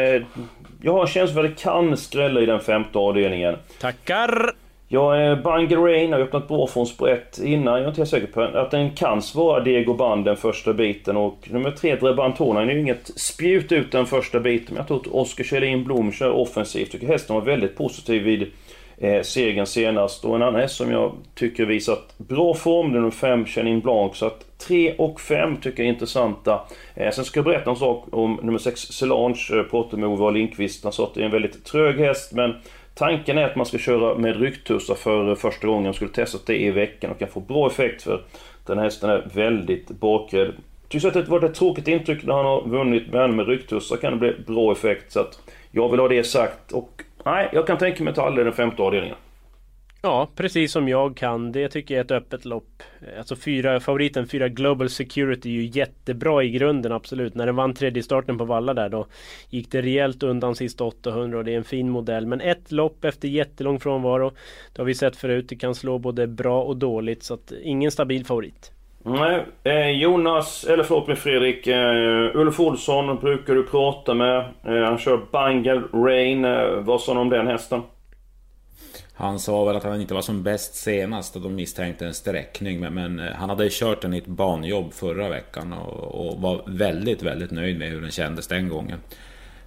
jag 0.81 0.93
har 0.93 1.01
en 1.01 1.08
känsla 1.08 1.34
för 1.34 1.43
att 1.43 1.58
det 1.58 1.63
kan 1.63 1.98
skrälla 1.98 2.41
i 2.41 2.46
den 2.46 2.60
femte 2.60 3.00
avdelningen. 3.00 3.55
Tackar! 3.79 4.51
Jag 4.94 5.22
är 5.22 5.36
Bangor 5.36 5.88
Rain 5.88 6.14
har 6.14 6.20
öppnat 6.20 6.48
bra 6.48 6.68
från 6.68 6.88
sprätt 6.88 7.40
innan. 7.44 7.74
Jag 7.74 7.84
är 7.84 7.88
inte 7.88 8.02
helt 8.02 8.10
säker 8.10 8.28
på 8.28 8.42
att 8.42 8.72
den 8.72 8.92
kan 8.92 9.22
svara 9.22 9.60
Diego 9.60 9.94
Band 9.94 10.26
den 10.26 10.38
första 10.38 10.74
biten. 10.74 11.18
Och 11.18 11.38
nummer 11.52 11.72
tre, 11.72 11.96
Drabantona, 11.96 12.62
är 12.62 12.66
ju 12.66 12.80
inget 12.80 13.12
spjut 13.20 13.72
ut 13.72 13.92
den 13.92 14.06
första 14.06 14.40
biten. 14.40 14.68
Men 14.70 14.78
jag 14.78 14.88
tror 14.88 15.00
att 15.00 15.08
Oskar 15.08 15.44
Kjellin 15.44 15.84
Blom 15.84 16.12
kör 16.12 16.32
offensivt. 16.32 16.92
Tycker 16.92 17.08
hästen 17.08 17.36
var 17.36 17.42
väldigt 17.42 17.78
positiv 17.78 18.24
vid 18.24 18.48
eh, 18.98 19.22
segern 19.22 19.66
senast. 19.66 20.26
Och 20.26 20.36
en 20.36 20.42
annan 20.42 20.62
häst 20.62 20.76
som 20.76 20.92
jag 20.92 21.12
tycker 21.36 21.66
visat 21.66 22.18
bra 22.18 22.54
form, 22.54 22.92
det 22.92 22.98
är 22.98 23.00
nummer 23.00 23.12
5, 23.12 23.46
Chenin 23.46 23.80
Blanc. 23.80 24.16
Så 24.16 24.26
att 24.26 24.58
3 24.58 24.94
och 24.98 25.22
5 25.22 25.58
tycker 25.58 25.84
jag 25.84 25.90
är 25.90 25.94
intressanta. 25.94 26.62
Eh, 26.96 27.12
sen 27.12 27.26
ska 27.26 27.38
jag 27.38 27.46
berätta 27.46 27.70
en 27.70 27.76
sak 27.76 28.08
om 28.12 28.40
nummer 28.44 28.60
6, 28.60 28.82
Solange, 28.82 29.48
eh, 29.52 29.64
på 29.64 29.80
och 29.80 30.34
Lindqvist. 30.34 30.84
Han 30.84 30.94
sa 30.94 31.04
att 31.04 31.14
det 31.14 31.22
är 31.22 31.26
en 31.26 31.32
väldigt 31.32 31.66
trög 31.66 32.00
häst, 32.00 32.34
men 32.34 32.56
Tanken 33.01 33.38
är 33.38 33.43
att 33.43 33.55
man 33.55 33.65
ska 33.65 33.77
köra 33.77 34.17
med 34.17 34.39
rycktussar 34.39 34.96
för 34.96 35.36
första 35.36 35.67
gången. 35.67 35.86
Jag 35.86 35.96
skulle 35.96 36.12
testa 36.12 36.38
det 36.46 36.62
i 36.62 36.72
veckan 36.72 37.12
och 37.12 37.20
kan 37.20 37.27
få 37.27 37.39
bra 37.39 37.67
effekt 37.67 38.01
för 38.01 38.22
den 38.65 38.77
här 38.77 38.86
hästen 38.86 39.10
är 39.10 39.27
väldigt 39.34 39.89
bakrädd. 39.89 40.53
Tycks 40.88 41.05
att 41.05 41.13
det 41.13 41.29
var 41.29 41.43
ett 41.43 41.55
tråkigt 41.55 41.88
intryck 41.88 42.24
när 42.24 42.34
han 42.34 42.46
har 42.46 42.67
vunnit, 42.67 43.03
men 43.12 43.36
med 43.36 43.48
rycktussar 43.48 43.98
kan 43.98 44.12
det 44.12 44.20
bli 44.20 44.34
bra 44.48 44.72
effekt. 44.72 45.12
Så 45.12 45.20
att 45.20 45.39
jag 45.72 45.89
vill 45.89 46.00
ha 46.00 46.08
det 46.08 46.24
sagt 46.24 46.72
och 46.72 47.03
nej, 47.25 47.50
jag 47.53 47.67
kan 47.67 47.77
tänka 47.77 48.03
mig 48.03 48.12
att 48.12 48.15
ta 48.15 48.25
alla 48.25 48.43
den 48.43 48.53
femte 48.53 48.81
avdelningen. 48.81 49.17
Ja, 50.03 50.29
precis 50.36 50.72
som 50.72 50.88
jag 50.88 51.17
kan. 51.17 51.51
Det 51.51 51.70
tycker 51.70 51.96
jag 51.96 52.00
är 52.00 52.05
ett 52.05 52.24
öppet 52.24 52.46
lopp. 52.46 52.84
Alltså 53.17 53.36
fyra, 53.36 53.79
favoriten 53.79 54.27
fyra 54.27 54.48
Global 54.48 54.90
Security 54.90 55.50
är 55.50 55.53
ju 55.53 55.66
jättebra 55.66 56.44
i 56.44 56.50
grunden, 56.50 56.92
absolut. 56.92 57.35
När 57.35 57.46
den 57.46 57.55
vann 57.55 57.74
tredje 57.74 58.03
starten 58.03 58.37
på 58.37 58.46
Valla 58.46 58.74
där 58.74 58.90
då 58.90 59.05
gick 59.50 59.72
det 59.72 59.81
rejält 59.81 60.24
undan 60.24 60.55
sista 60.55 60.83
800 60.83 61.37
och 61.37 61.44
det 61.44 61.53
är 61.53 61.57
en 61.57 61.64
fin 61.64 61.90
modell. 61.90 62.25
Men 62.25 62.42
ett 62.42 62.72
lopp 62.72 63.05
efter 63.05 63.27
jättelång 63.27 63.79
frånvaro, 63.79 64.31
det 64.74 64.81
har 64.81 64.85
vi 64.85 64.96
sett 64.96 65.16
förut. 65.16 65.50
Det 65.50 65.55
kan 65.55 65.75
slå 65.75 65.98
både 65.98 66.27
bra 66.27 66.64
och 66.64 66.77
dåligt, 66.77 67.24
så 67.24 67.33
att 67.33 67.51
ingen 67.64 67.92
stabil 67.92 68.25
favorit. 68.25 68.72
Nej, 69.03 69.46
eh, 69.64 69.90
Jonas, 69.90 70.64
eller 70.64 70.83
förlåt 70.83 71.07
mig 71.07 71.16
Fredrik. 71.16 71.68
Eh, 71.68 72.35
Ulf 72.35 72.59
Olsson 72.59 73.16
brukar 73.16 73.55
du 73.55 73.64
prata 73.64 74.14
med. 74.14 74.37
Eh, 74.64 74.83
han 74.83 74.98
kör 74.98 75.20
Bangal 75.31 75.83
Rain. 75.94 76.46
Eh, 76.46 76.66
vad 76.79 77.01
sa 77.01 77.14
du 77.14 77.20
om 77.20 77.29
den 77.29 77.48
hästen? 77.48 77.81
Han 79.22 79.40
sa 79.40 79.66
väl 79.66 79.75
att 79.75 79.84
han 79.84 80.01
inte 80.01 80.14
var 80.14 80.22
som 80.22 80.44
bäst 80.44 80.75
senast 80.75 81.36
och 81.36 81.42
de 81.42 81.55
misstänkte 81.55 82.05
en 82.05 82.14
sträckning. 82.14 82.79
Men, 82.79 82.94
men 82.94 83.20
eh, 83.20 83.34
han 83.34 83.50
hade 83.50 83.70
kört 83.72 84.01
den 84.01 84.14
i 84.14 84.18
ett 84.18 84.27
banjobb 84.27 84.94
förra 84.94 85.29
veckan 85.29 85.74
och, 85.74 86.27
och, 86.27 86.42
var 86.42 86.64
väldigt, 86.68 87.24
väldigt 87.24 87.51
nöjd 87.51 87.79
med 87.79 87.90
hur 87.90 88.01
den 88.01 88.12
kändes 88.12 88.48
den 88.48 88.70
gången. 88.70 89.00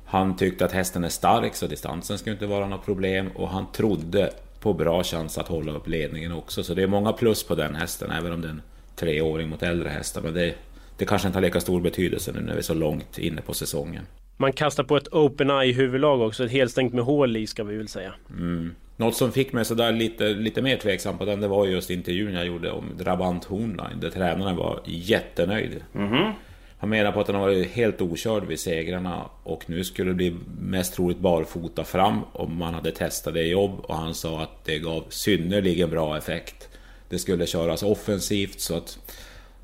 Han 0.05 0.37
tyckte 0.37 0.65
att 0.65 0.73
hästen 0.73 1.05
är 1.05 1.09
stark 1.09 1.55
så 1.55 1.67
distansen 1.67 2.19
skulle 2.19 2.33
inte 2.33 2.47
vara 2.47 2.69
något 2.69 2.85
problem 2.85 3.31
och 3.35 3.49
han 3.49 3.73
trodde 3.73 4.31
på 4.61 4.73
bra 4.73 5.03
chans 5.03 5.39
att 5.39 5.49
hålla 5.49 5.73
upp 5.73 5.89
ledningen 5.89 6.33
också. 6.33 6.65
Så 6.65 6.75
det 6.75 6.83
är 6.83 6.87
många 6.87 7.13
plus 7.13 7.45
på 7.45 7.55
den 7.55 7.75
hästen, 7.75 8.11
även 8.11 8.33
om 8.33 8.41
det 8.41 8.49
är 8.49 8.53
en 8.53 8.63
treåring 8.97 9.49
mot 9.49 9.63
äldre 9.63 9.89
hästar. 9.89 10.23
Men 10.23 10.35
det, 10.35 10.55
det 10.99 11.05
kanske 11.05 11.29
inte 11.29 11.37
har 11.37 11.43
lika 11.43 11.61
stor 11.61 11.81
betydelse 11.81 12.33
nu 12.33 12.41
när 12.41 12.53
vi 12.53 12.59
är 12.59 12.63
så 12.63 12.75
långt 12.75 13.19
inne 13.19 13.43
på 13.43 13.55
säsongen. 13.55 14.07
Man 14.37 14.53
kastar 14.53 14.85
på 14.85 14.97
ett 14.97 15.09
open 15.09 15.51
eye 15.51 15.73
huvudlag 15.73 16.21
också, 16.21 16.45
ett 16.45 16.51
helstängt 16.51 16.95
med 16.95 17.05
hål 17.05 17.37
i 17.37 17.47
ska 17.47 17.65
vi 17.65 17.77
väl 17.77 17.89
säga. 17.89 18.15
Mm. 18.31 18.75
Något 18.97 19.15
som 19.15 19.33
fick 19.33 19.53
mig 19.53 19.65
sådär 19.65 19.93
lite, 19.93 20.29
lite 20.29 20.63
mer 20.63 20.77
tveksam 20.77 21.19
på 21.19 21.25
den, 21.25 21.41
det 21.41 21.49
var 21.49 21.67
just 21.67 21.91
intervjun 21.91 22.35
jag 22.35 22.47
gjorde 22.47 22.71
om 22.71 22.85
Drabant 22.99 23.45
Hornline, 23.45 24.01
där 24.01 24.11
tränaren 24.11 24.57
var 24.57 24.81
jättenöjd. 24.85 25.85
Mm 25.95 26.13
-hmm. 26.13 26.33
Han 26.79 26.91
menar 26.91 27.13
på 27.13 27.21
att 27.21 27.29
har 27.29 27.39
varit 27.39 27.71
helt 27.71 28.01
okörd 28.01 28.45
vid 28.45 28.61
segrarna 28.61 29.29
och 29.43 29.71
nu 29.71 29.85
skulle 29.85 30.11
det 30.11 30.15
bli 30.15 30.37
mest 30.61 30.95
troligt 30.95 31.19
barfota 31.19 31.85
fram 31.85 32.21
om 32.33 32.59
man 32.59 32.75
hade 32.75 32.91
testat 32.91 33.35
det 33.35 33.43
jobb 33.43 33.81
och 33.83 33.97
han 33.97 34.15
sa 34.15 34.43
att 34.43 34.65
det 34.65 34.79
gav 34.79 35.05
synnerligen 35.09 35.91
bra 35.91 36.17
effekt. 36.19 36.69
Det 37.09 37.19
skulle 37.19 37.47
köras 37.47 37.83
offensivt 37.83 38.61
så 38.61 38.77
att 38.77 38.99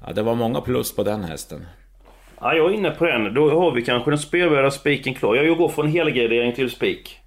ja, 0.07 0.13
det 0.13 0.23
var 0.23 0.35
många 0.35 0.61
plus 0.61 0.97
på 0.97 1.03
den 1.03 1.25
hästen. 1.25 1.67
Ja, 2.41 2.55
jag 2.55 2.71
är 2.71 2.75
inne 2.75 2.91
på 2.91 3.05
den. 3.05 3.35
Då 3.35 3.51
har 3.51 3.73
vi 3.73 3.83
kanske 3.83 4.11
den 4.11 4.19
spelvärda 4.19 4.71
spiken 4.71 5.15
klar. 5.15 5.35
Jag 5.35 5.59
går 5.59 5.69
från 5.69 5.89
helgardering 5.89 6.53
till 6.53 6.71
spik. 6.71 7.20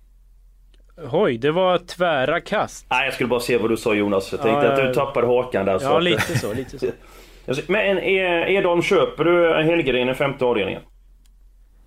Oj, 1.11 1.37
det 1.37 1.51
var 1.51 1.77
tvära 1.77 2.39
kast. 2.39 2.85
Nej, 2.89 3.05
jag 3.05 3.13
skulle 3.13 3.29
bara 3.29 3.39
se 3.39 3.57
vad 3.57 3.69
du 3.69 3.77
sa 3.77 3.93
Jonas. 3.93 4.31
Jag 4.31 4.41
tänkte 4.41 4.65
ja, 4.65 4.71
att 4.71 4.87
du 4.87 4.93
tappade 4.93 5.27
hakan 5.27 5.65
där. 5.65 5.73
Ja, 5.73 5.79
så 5.79 5.99
lite 5.99 6.39
så. 6.39 6.53
Lite 6.53 6.79
så. 6.79 7.61
Men 7.71 7.99
Edholm, 7.99 8.81
köper 8.81 9.23
du 9.23 9.63
Helgren 9.63 10.09
i 10.09 10.13
femte 10.13 10.45
avdelningen? 10.45 10.81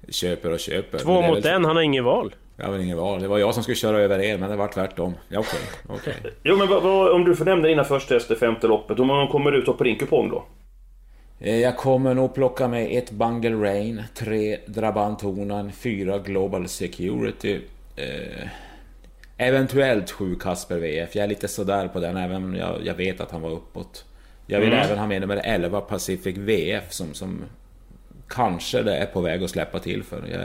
Köper 0.09 0.53
och 0.53 0.61
köper. 0.61 0.99
Två 0.99 1.23
mot 1.23 1.45
en, 1.45 1.65
han 1.65 1.77
har 1.77 1.83
inget 1.83 2.05
val. 2.05 2.35
Jag 2.57 2.67
har 2.67 2.79
inget 2.79 2.97
val. 2.97 3.21
Det 3.21 3.29
var 3.29 3.39
jag 3.39 3.55
som 3.55 3.63
skulle 3.63 3.77
köra 3.77 3.99
över 3.99 4.19
er, 4.19 4.39
men 4.39 4.51
det 4.51 4.57
var 4.57 4.69
tvärtom. 4.69 5.15
Ja, 5.29 5.41
okej. 5.41 5.61
Okay, 5.85 6.13
okay. 6.15 6.33
jo, 6.43 6.57
men 6.57 6.69
vad, 6.69 6.83
vad, 6.83 7.13
om 7.13 7.25
du 7.25 7.37
får 7.37 7.45
nämna 7.45 7.69
dina 7.69 7.85
första 7.85 8.15
hästar 8.15 8.35
i 8.35 8.39
femte 8.39 8.67
loppet, 8.67 8.99
hur 8.99 9.05
många 9.05 9.27
kommer 9.27 9.51
du 9.51 9.63
ta 9.63 9.73
på 9.73 9.85
din 9.85 9.97
kupong 9.99 10.31
då? 10.31 10.45
Eh, 11.41 11.57
jag 11.57 11.77
kommer 11.77 12.15
nog 12.15 12.35
plocka 12.35 12.69
med 12.69 12.99
ett 12.99 13.11
Bungle 13.11 13.71
Rain, 13.71 14.03
tre 14.15 14.59
Drabantonan, 14.67 15.73
fyra 15.73 16.19
Global 16.19 16.69
Security. 16.69 17.61
Eh, 17.97 18.49
Eventuellt 19.37 20.11
sju 20.11 20.35
Kasper 20.35 20.79
VF. 20.79 21.15
Jag 21.15 21.25
är 21.25 21.29
lite 21.29 21.49
sådär 21.49 21.89
på 21.89 22.01
den, 22.01 22.17
även 22.17 22.37
om 22.37 22.55
jag, 22.55 22.87
jag 22.87 22.95
vet 22.95 23.21
att 23.21 23.31
han 23.31 23.43
var 23.43 23.51
uppåt. 23.51 24.05
Jag 24.47 24.61
vill 24.61 24.73
mm. 24.73 24.85
även 24.85 24.99
ha 24.99 25.07
med 25.07 25.21
nummer 25.21 25.41
11 25.45 25.81
Pacific 25.81 26.37
VF 26.37 26.93
som, 26.93 27.15
som 27.15 27.45
kanske 28.29 28.83
det 28.83 28.97
är 28.97 29.07
på 29.07 29.21
väg 29.21 29.43
att 29.43 29.51
släppa 29.51 29.79
till 29.79 30.03
för. 30.03 30.25
Jag 30.27 30.43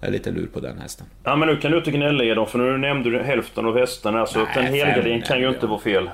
är, 0.00 0.12
lite 0.12 0.30
lur 0.30 0.46
på 0.46 0.60
den 0.60 0.78
hästen. 0.78 1.06
Ja 1.24 1.36
men 1.36 1.48
nu 1.48 1.56
kan 1.56 1.70
du 1.70 1.78
inte 1.78 1.90
gnälla 1.90 2.24
Edon 2.24 2.46
för 2.46 2.58
nu 2.58 2.78
nämnde 2.78 3.10
du 3.10 3.22
hälften 3.22 3.66
av 3.66 3.78
hästarna 3.78 4.26
så 4.26 4.42
att 4.42 4.56
en 4.56 4.64
helgardin 4.64 5.22
kan 5.22 5.40
ju 5.40 5.48
inte 5.48 5.66
vara 5.66 5.80
fel. 5.80 6.10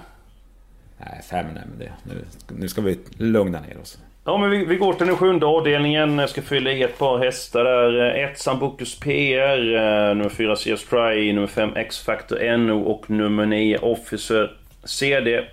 Nej, 0.99 1.23
fem 1.31 1.47
nämnde 1.47 1.85
jag. 1.85 1.95
Nu, 2.03 2.25
nu 2.59 2.69
ska 2.69 2.81
vi 2.81 2.99
lugna 3.17 3.61
ner 3.61 3.79
oss. 3.79 3.99
Ja 4.29 4.37
men 4.37 4.51
vi, 4.51 4.65
vi, 4.65 4.77
går 4.77 4.93
till 4.93 5.07
den 5.07 5.17
sjunde 5.17 5.47
avdelningen. 5.47 6.19
Jag 6.19 6.31
ska 6.31 6.43
fylla 6.43 6.71
i 6.73 6.83
ett 6.83 6.99
par 6.99 7.19
hästar 7.19 7.65
där. 7.65 8.15
Ett 8.15 8.39
Sambucus 8.39 9.01
PR, 9.01 9.75
eh, 9.75 10.15
nummer 10.15 10.29
4 10.29 10.57
CS 10.57 10.85
Try, 10.85 11.33
nummer 11.33 11.47
5 11.47 11.77
X-Factor 11.77 12.57
NO 12.57 12.83
och 12.83 13.11
nummer 13.11 13.47
9 13.47 13.79
Officer 13.79 14.57
CD. 14.85 15.45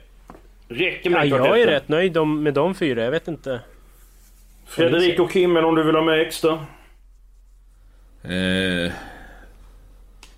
Räcker 0.67 1.09
med 1.09 1.27
ja, 1.27 1.47
Jag 1.47 1.61
är 1.61 1.67
rätt 1.67 1.87
nöjd 1.87 2.27
med 2.27 2.53
de 2.53 2.75
fyra, 2.75 3.03
jag 3.03 3.11
vet 3.11 3.27
inte. 3.27 3.59
Fredrik 4.65 5.19
och 5.19 5.31
Kimmel 5.31 5.65
om 5.65 5.75
du 5.75 5.83
vill 5.83 5.95
ha 5.95 6.03
med 6.03 6.21
extra? 6.21 6.51
Eh, 8.23 8.91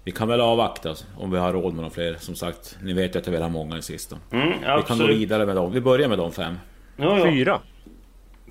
vi 0.04 0.12
kan 0.12 0.28
väl 0.28 0.41
avvakta 0.41 0.95
om 1.17 1.32
vi 1.32 1.38
har 1.38 1.54
råd 1.54 1.73
med 1.73 1.84
de 1.84 1.91
fler. 1.91 2.15
Som 2.19 2.36
sagt, 2.36 2.78
ni 2.84 2.93
vet 2.93 3.15
att 3.15 3.26
jag 3.26 3.34
vill 3.34 3.41
ha 3.41 3.50
många 3.50 3.78
i 3.78 3.82
sista. 3.82 4.17
Mm, 4.32 4.50
vi 4.50 4.84
kan 4.88 4.97
gå 4.97 5.06
vidare 5.06 5.45
med 5.45 5.56
dem. 5.56 5.71
Vi 5.71 5.82
börjar 5.82 6.08
med 6.08 6.17
de 6.17 6.32
fem. 6.32 6.60
Ja, 6.97 7.19
ja. 7.19 7.26
Fyra. 7.26 7.60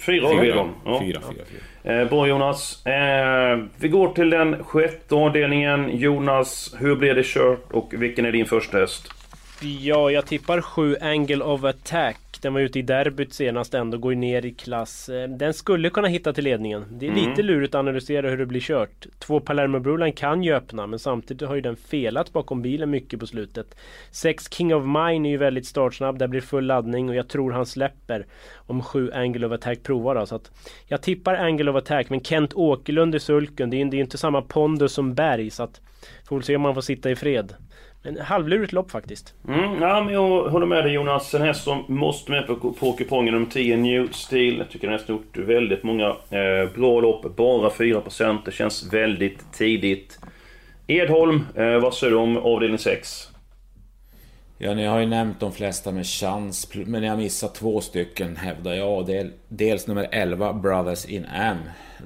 Fyra 0.01 0.27
har 0.27 0.41
vi. 0.41 0.49
Ja. 0.49 1.01
Fyra, 1.01 1.21
fyra, 1.21 1.45
fyra. 1.83 2.01
Eh, 2.01 2.09
bra 2.09 2.27
Jonas. 2.27 2.87
Eh, 2.87 3.59
vi 3.77 3.89
går 3.89 4.09
till 4.09 4.31
den 4.31 4.65
sjätte 4.65 5.15
avdelningen. 5.15 5.99
Jonas, 5.99 6.75
hur 6.79 6.97
blir 6.97 7.15
det 7.15 7.27
kört 7.27 7.73
och 7.73 7.95
vilken 7.97 8.27
är 8.27 8.33
din 8.33 8.47
första 8.47 8.79
häst? 8.79 9.09
Ja, 9.61 10.11
jag 10.11 10.27
tippar 10.27 10.61
sju 10.61 10.97
Angle 11.01 11.45
of 11.45 11.65
Attack. 11.65 12.26
Den 12.41 12.55
var 12.55 12.61
ute 12.61 12.79
i 12.79 12.83
derbyt 12.83 13.33
senast 13.33 13.75
ändå, 13.75 13.99
går 13.99 14.15
ner 14.15 14.47
i 14.47 14.53
klass. 14.53 15.09
Eh, 15.09 15.29
den 15.29 15.55
skulle 15.55 15.91
kunna 15.91 16.09
hitta 16.09 16.33
till 16.33 16.45
ledningen. 16.45 16.85
Det 16.91 17.07
är 17.07 17.11
mm. 17.11 17.29
lite 17.29 17.43
lurigt 17.43 17.75
att 17.75 17.79
analysera 17.79 18.31
hur 18.31 18.37
det 18.37 18.47
blir 18.47 18.61
kört. 18.61 19.07
Två 19.19 19.41
Palermo 19.41 19.79
Brulan 19.79 20.13
kan 20.13 20.43
ju 20.43 20.55
öppna, 20.55 20.87
men 20.87 20.99
samtidigt 20.99 21.49
har 21.49 21.55
ju 21.55 21.61
den 21.61 21.77
felat 21.77 22.33
bakom 22.33 22.63
bilen 22.63 22.91
mycket 22.91 23.21
på 23.21 23.27
slutet. 23.27 23.77
Sex 24.11 24.53
King 24.53 24.75
of 24.75 24.85
Mine 24.85 25.29
är 25.29 25.31
ju 25.31 25.37
väldigt 25.37 25.67
startsnabb, 25.67 26.19
där 26.19 26.29
blir 26.29 26.41
full 26.41 26.67
laddning 26.67 27.09
och 27.09 27.15
jag 27.15 27.29
tror 27.29 27.53
han 27.53 27.67
släpper 27.67 28.27
om 28.55 28.83
sju 28.83 29.11
Angle 29.13 29.47
of 29.47 29.53
Attack 29.53 29.83
provar 29.83 30.15
då. 30.15 30.27
Så 30.27 30.35
att 30.35 30.51
jag 30.87 31.03
tippar 31.03 31.35
Angle 31.35 31.71
of 31.71 31.77
Attack, 31.77 32.11
men 32.11 32.21
Kent 32.21 32.55
Åkerlund 32.55 33.15
i 33.15 33.21
sulken, 33.21 33.71
det 33.71 33.77
är 33.77 33.95
ju 33.95 34.01
inte 34.01 34.19
samma 34.19 34.43
pondus 34.43 34.93
som 34.93 35.15
Berg, 35.15 35.51
så 35.51 35.63
att 35.63 35.81
får 36.29 36.41
se 36.41 36.57
om 36.57 36.63
man 36.63 36.75
får 36.75 36.81
sitta 36.81 37.11
i 37.11 37.17
fred. 37.17 37.55
En 38.07 38.21
halvlurigt 38.21 38.73
lopp 38.73 38.91
faktiskt. 38.91 39.35
Mm, 39.49 39.83
ja, 39.83 40.01
men 40.05 40.15
jag 40.15 40.43
håller 40.43 40.67
med 40.67 40.85
dig 40.85 40.93
Jonas. 40.93 41.35
En 41.35 41.43
häst 41.43 41.65
som 41.65 41.85
måste 41.89 42.31
med 42.31 42.47
på, 42.47 42.57
på 42.57 42.93
kupongen 42.93 43.35
nummer 43.35 43.47
10, 43.47 43.77
New 43.77 44.09
Steel. 44.13 44.59
Jag 44.59 44.71
tycker 44.71 44.89
den 44.89 45.01
har 45.07 45.15
gjort 45.15 45.37
väldigt 45.37 45.83
många 45.83 46.09
eh, 46.09 46.71
bra 46.75 47.01
lopp. 47.01 47.37
Bara 47.37 47.69
4%. 47.69 48.39
Det 48.45 48.53
känns 48.53 48.93
väldigt 48.93 49.53
tidigt. 49.53 50.19
Edholm, 50.87 51.47
eh, 51.55 51.79
vad 51.79 51.95
säger 51.95 52.11
du 52.11 52.19
om 52.19 52.37
avdelning 52.37 52.79
6? 52.79 53.29
Ja, 54.59 54.75
ni 54.75 54.85
har 54.85 55.01
ju 55.01 55.07
nämnt 55.07 55.41
de 55.41 55.53
flesta 55.53 55.93
med 55.93 56.07
chans, 56.07 56.69
men 56.75 57.03
jag 57.03 57.17
missar 57.17 57.47
missat 57.47 57.55
två 57.55 57.81
stycken 57.81 58.37
hävdar 58.37 58.75
jag. 58.75 59.31
Dels 59.49 59.87
nummer 59.87 60.09
11, 60.13 60.53
Brothers 60.53 61.05
in 61.05 61.27
Am. 61.27 61.57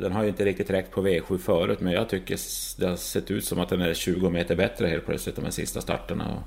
Den 0.01 0.13
har 0.13 0.23
ju 0.23 0.29
inte 0.29 0.45
riktigt 0.45 0.71
räckt 0.71 0.91
på 0.91 1.03
V7 1.07 1.39
förut, 1.39 1.81
men 1.81 1.93
jag 1.93 2.09
tycker 2.09 2.39
det 2.81 2.87
har 2.87 2.97
sett 2.97 3.31
ut 3.31 3.45
som 3.45 3.61
att 3.61 3.69
den 3.69 3.81
är 3.81 3.95
20 3.95 4.31
meter 4.31 4.57
bättre 4.57 4.87
helt 4.87 5.07
plötsligt 5.07 5.37
de 5.37 5.45
här 5.45 5.51
sista 5.51 5.81
starterna. 5.81 6.43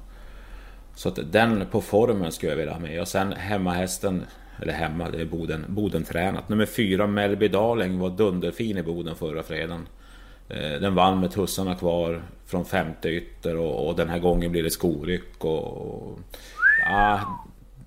Så 0.96 1.10
att 1.10 1.20
den 1.32 1.66
på 1.72 1.82
formen 1.82 2.32
skulle 2.32 2.52
jag 2.52 2.58
vilja 2.58 2.74
ha 2.74 2.80
med. 2.80 3.02
Och 3.02 3.08
sen 3.08 3.34
hemmahästen, 3.34 4.26
eller 4.62 4.74
hemma, 4.74 5.10
det 5.10 5.22
är 5.22 5.26
Boden, 5.26 5.66
Boden 5.68 6.04
tränat. 6.04 6.50
Nummer 6.50 6.66
4, 6.66 7.08
Melby 7.08 7.48
Darling, 7.48 8.00
var 8.00 8.10
dunderfin 8.10 8.78
i 8.78 8.84
Boden 8.84 9.16
förra 9.16 9.44
fredagen. 9.44 9.88
Eh, 10.56 10.80
den 10.82 10.96
vann 10.96 11.20
med 11.20 11.32
tussarna 11.32 11.76
kvar 11.76 12.22
från 12.46 12.66
femte 12.66 13.10
ytter 13.10 13.58
och, 13.58 13.88
och 13.88 13.96
den 13.96 14.10
här 14.10 14.20
gången 14.20 14.52
blir 14.52 14.64
det 14.64 14.70
skoryck 14.70 15.46
och... 15.46 15.78
och 15.78 16.20
ja, 16.90 17.20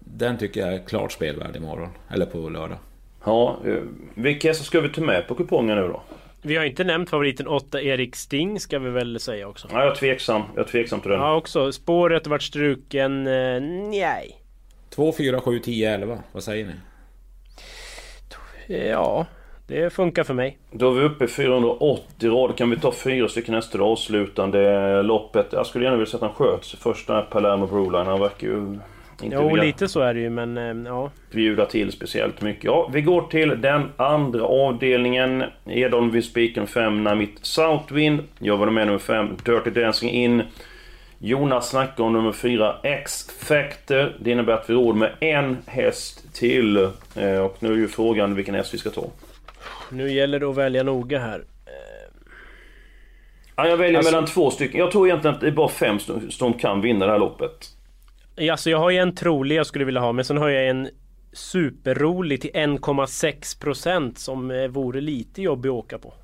den 0.00 0.38
tycker 0.38 0.60
jag 0.60 0.74
är 0.74 0.86
klart 0.86 1.12
spelvärd 1.12 1.56
imorgon, 1.56 1.88
eller 2.08 2.26
på 2.26 2.48
lördag. 2.48 2.78
Ja, 3.24 3.58
eh, 3.66 3.82
vilka 4.14 4.48
hästar 4.48 4.64
ska 4.64 4.80
vi 4.80 4.88
ta 4.88 5.00
med 5.00 5.28
på 5.28 5.34
kupongen 5.34 5.76
nu 5.76 5.88
då? 5.88 6.02
Vi 6.42 6.56
har 6.56 6.64
inte 6.64 6.84
nämnt 6.84 7.10
favoriten 7.10 7.46
8 7.46 7.82
Erik 7.82 8.16
Sting 8.16 8.60
ska 8.60 8.78
vi 8.78 8.90
väl 8.90 9.20
säga 9.20 9.48
också. 9.48 9.68
Ja, 9.72 9.82
jag 9.82 9.90
är 9.90 9.94
tveksam. 9.94 10.42
Jag 10.54 10.64
är 10.64 10.70
tveksam 10.70 11.00
till 11.00 11.10
den. 11.10 11.20
Ja, 11.20 11.36
också. 11.36 11.72
Spåret 11.72 12.26
vart 12.26 12.42
struken. 12.42 13.26
Eh, 13.26 13.60
nej. 13.90 14.40
2, 14.90 15.12
4, 15.12 15.40
7, 15.40 15.58
10, 15.58 15.94
11. 15.94 16.18
Vad 16.32 16.42
säger 16.44 16.66
ni? 16.66 16.72
Ja, 18.88 19.26
det 19.66 19.92
funkar 19.92 20.24
för 20.24 20.34
mig. 20.34 20.58
Då 20.70 20.90
är 20.90 20.94
vi 20.94 21.04
uppe 21.04 21.24
i 21.24 21.28
480 21.28 22.30
rad. 22.30 22.56
Kan 22.56 22.70
vi 22.70 22.76
ta 22.76 22.92
fyra 22.92 23.28
stycken 23.28 23.54
nästa 23.54 23.78
avslutande 23.78 25.02
loppet? 25.02 25.46
Jag 25.50 25.66
skulle 25.66 25.84
gärna 25.84 25.96
vilja 25.96 26.10
se 26.10 26.16
att 26.16 26.22
han 26.22 26.32
sköts 26.32 26.74
första 26.74 27.22
Palermo 27.22 27.66
Broline. 27.66 28.06
Han 28.06 28.20
verkar 28.20 28.46
ju 28.46 28.78
inte 29.22 29.36
jo, 29.36 29.56
lite 29.56 29.88
så 29.88 30.00
är 30.00 30.14
det 30.14 30.20
ju, 30.20 30.30
men 30.30 30.56
eh, 30.56 30.90
ja. 30.90 31.10
Bjuda 31.30 31.66
till 31.66 31.92
speciellt 31.92 32.42
mycket. 32.42 32.64
Ja, 32.64 32.90
vi 32.92 33.02
går 33.02 33.22
till 33.22 33.60
den 33.60 33.92
andra 33.96 34.44
avdelningen. 34.44 35.44
Edholm 35.64 36.10
vid 36.10 36.24
spiken 36.24 36.66
5, 36.66 37.04
Namit 37.04 37.38
Southwind. 37.42 38.22
Jag 38.38 38.56
var 38.56 38.70
med 38.70 38.86
nummer 38.86 38.98
5, 38.98 39.28
Dirty 39.44 39.70
Dancing 39.70 40.10
In. 40.10 40.42
Jonas 41.18 41.68
snackar 41.68 42.04
om 42.04 42.12
nummer 42.12 42.32
4, 42.32 42.76
X-Factor. 42.82 44.16
Det 44.20 44.30
innebär 44.30 44.52
att 44.52 44.70
vi 44.70 44.74
råd 44.74 44.96
med 44.96 45.12
en 45.20 45.56
häst 45.66 46.34
till. 46.34 46.76
Eh, 47.16 47.38
och 47.38 47.56
nu 47.60 47.72
är 47.72 47.76
ju 47.76 47.88
frågan 47.88 48.34
vilken 48.34 48.54
häst 48.54 48.74
vi 48.74 48.78
ska 48.78 48.90
ta. 48.90 49.06
Nu 49.90 50.12
gäller 50.12 50.40
det 50.40 50.46
att 50.46 50.56
välja 50.56 50.82
noga 50.82 51.18
här. 51.18 51.44
Ja, 53.56 53.68
jag 53.68 53.76
väljer 53.76 53.98
alltså... 53.98 54.12
mellan 54.12 54.26
två 54.28 54.50
stycken. 54.50 54.80
Jag 54.80 54.90
tror 54.90 55.06
egentligen 55.06 55.34
att 55.34 55.40
det 55.40 55.46
är 55.46 55.52
bara 55.52 55.68
fem 55.68 55.98
som 56.30 56.52
kan 56.52 56.80
vinna 56.80 57.06
det 57.06 57.12
här 57.12 57.18
loppet. 57.18 57.70
Alltså 58.50 58.70
jag 58.70 58.78
har 58.78 58.90
ju 58.90 58.98
en 58.98 59.14
trolig 59.14 59.56
jag 59.56 59.66
skulle 59.66 59.84
vilja 59.84 60.00
ha 60.00 60.12
men 60.12 60.24
sen 60.24 60.36
har 60.36 60.48
jag 60.48 60.68
en 60.68 60.88
superrolig 61.32 62.40
till 62.40 62.50
1,6% 62.50 64.14
som 64.14 64.50
eh, 64.50 64.68
vore 64.68 65.00
lite 65.00 65.42
jobbig 65.42 65.68
att 65.68 65.74
åka 65.74 65.98
på. 65.98 66.14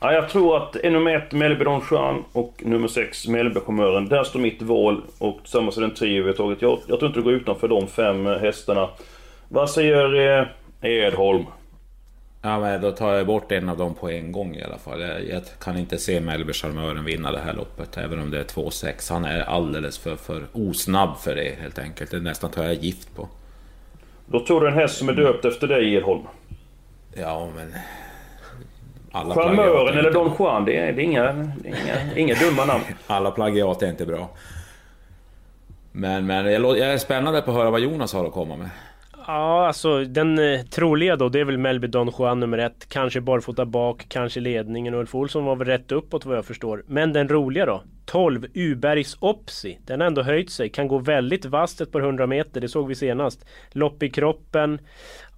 Ja, 0.00 0.12
jag 0.12 0.28
tror 0.28 0.56
att 0.56 0.76
nummer 0.84 1.14
1 1.14 1.32
Melby 1.32 1.64
Don 1.64 1.82
Juan 1.90 2.24
och 2.32 2.62
nummer 2.64 2.88
6 2.88 3.28
Melby 3.28 3.60
Chauffören. 3.60 4.08
Där 4.08 4.24
står 4.24 4.40
mitt 4.40 4.62
val 4.62 5.02
och 5.18 5.38
tillsammans 5.42 5.76
med 5.76 5.88
den 5.88 5.96
trio 5.96 6.22
vi 6.22 6.28
har 6.28 6.36
tagit. 6.36 6.62
Jag, 6.62 6.78
jag 6.86 6.98
tror 6.98 7.06
inte 7.06 7.20
det 7.20 7.24
går 7.24 7.32
utanför 7.32 7.68
de 7.68 7.86
fem 7.86 8.26
hästarna. 8.26 8.88
Vad 9.48 9.70
säger 9.70 10.38
eh, 10.40 10.46
Edholm? 10.90 11.44
Ja 12.42 12.60
men 12.60 12.80
då 12.80 12.92
tar 12.92 13.14
jag 13.14 13.26
bort 13.26 13.52
en 13.52 13.68
av 13.68 13.76
dem 13.76 13.94
på 13.94 14.10
en 14.10 14.32
gång 14.32 14.54
i 14.54 14.62
alla 14.62 14.78
fall. 14.78 15.00
Jag, 15.00 15.28
jag 15.28 15.42
kan 15.62 15.76
inte 15.78 15.98
se 15.98 16.20
Melby 16.20 16.52
Charmören 16.52 17.04
vinna 17.04 17.32
det 17.32 17.38
här 17.38 17.52
loppet, 17.54 17.96
även 17.96 18.20
om 18.20 18.30
det 18.30 18.38
är 18.38 18.44
2-6. 18.44 19.12
Han 19.12 19.24
är 19.24 19.40
alldeles 19.40 19.98
för, 19.98 20.16
för 20.16 20.42
osnabb 20.52 21.16
för 21.18 21.34
det 21.34 21.60
helt 21.60 21.78
enkelt. 21.78 22.10
Det 22.10 22.20
nästan 22.20 22.50
tar 22.50 22.64
jag 22.64 22.74
gift 22.74 23.16
på. 23.16 23.28
Då 24.26 24.40
tog 24.40 24.60
du 24.60 24.68
en 24.68 24.74
häst 24.74 24.98
som 24.98 25.08
är 25.08 25.12
döpt 25.12 25.44
efter 25.44 25.66
dig 25.66 25.94
Edholm. 25.94 26.22
Ja 27.12 27.48
men... 27.56 27.74
Alla 29.12 29.34
Charmören 29.34 29.98
eller 29.98 30.12
Don 30.12 30.32
Juan, 30.38 30.64
det 30.64 30.76
är, 30.76 30.92
det 30.92 31.02
är, 31.02 31.04
inga, 31.04 31.32
det 31.32 31.68
är 31.68 31.74
inga, 31.84 32.16
inga 32.16 32.34
dumma 32.34 32.64
namn. 32.64 32.84
Alla 33.06 33.30
plagiat 33.30 33.82
är 33.82 33.90
inte 33.90 34.06
bra. 34.06 34.30
Men, 35.92 36.26
men 36.26 36.52
jag, 36.52 36.78
jag 36.78 36.92
är 36.92 36.98
spännande 36.98 37.42
på 37.42 37.50
att 37.50 37.56
höra 37.56 37.70
vad 37.70 37.80
Jonas 37.80 38.12
har 38.12 38.24
att 38.24 38.32
komma 38.32 38.56
med. 38.56 38.70
Ja, 39.32 39.66
alltså 39.66 40.04
den 40.04 40.38
eh, 40.38 40.60
troliga 40.60 41.16
då, 41.16 41.28
det 41.28 41.40
är 41.40 41.44
väl 41.44 41.58
Melby 41.58 41.86
Don 41.86 42.12
Juan 42.18 42.40
nummer 42.40 42.58
ett. 42.58 42.88
Kanske 42.88 43.20
barfota 43.20 43.66
bak, 43.66 44.06
kanske 44.08 44.40
ledningen. 44.40 44.94
Ulf 44.94 45.14
Olsson 45.14 45.44
var 45.44 45.56
väl 45.56 45.66
rätt 45.66 45.92
uppåt 45.92 46.24
vad 46.24 46.36
jag 46.36 46.44
förstår. 46.44 46.84
Men 46.86 47.12
den 47.12 47.28
roliga 47.28 47.66
då? 47.66 47.82
12 48.04 48.46
Ubergs 48.54 49.16
Opsi. 49.20 49.78
Den 49.86 50.00
har 50.00 50.06
ändå 50.06 50.22
höjt 50.22 50.50
sig. 50.50 50.68
Kan 50.68 50.88
gå 50.88 50.98
väldigt 50.98 51.44
vasst 51.44 51.80
ett 51.80 51.92
par 51.92 52.00
hundra 52.00 52.26
meter. 52.26 52.60
Det 52.60 52.68
såg 52.68 52.88
vi 52.88 52.94
senast. 52.94 53.44
Lopp 53.72 54.02
i 54.02 54.10
kroppen. 54.10 54.78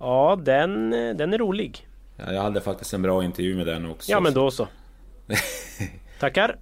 Ja, 0.01 0.39
den, 0.43 0.93
eh, 0.93 1.15
den 1.15 1.33
är 1.33 1.39
rolig. 1.39 1.87
Ja, 2.17 2.33
jag 2.33 2.43
hade 2.43 2.61
faktiskt 2.61 2.95
en 2.95 3.03
bra 3.03 3.25
intervju 3.25 3.57
med 3.57 3.67
den 3.67 3.91
också. 3.91 4.13
Ja, 4.13 4.21
men 4.21 4.35
då 4.35 4.51
så. 4.51 4.69
Tackar! 6.21 6.57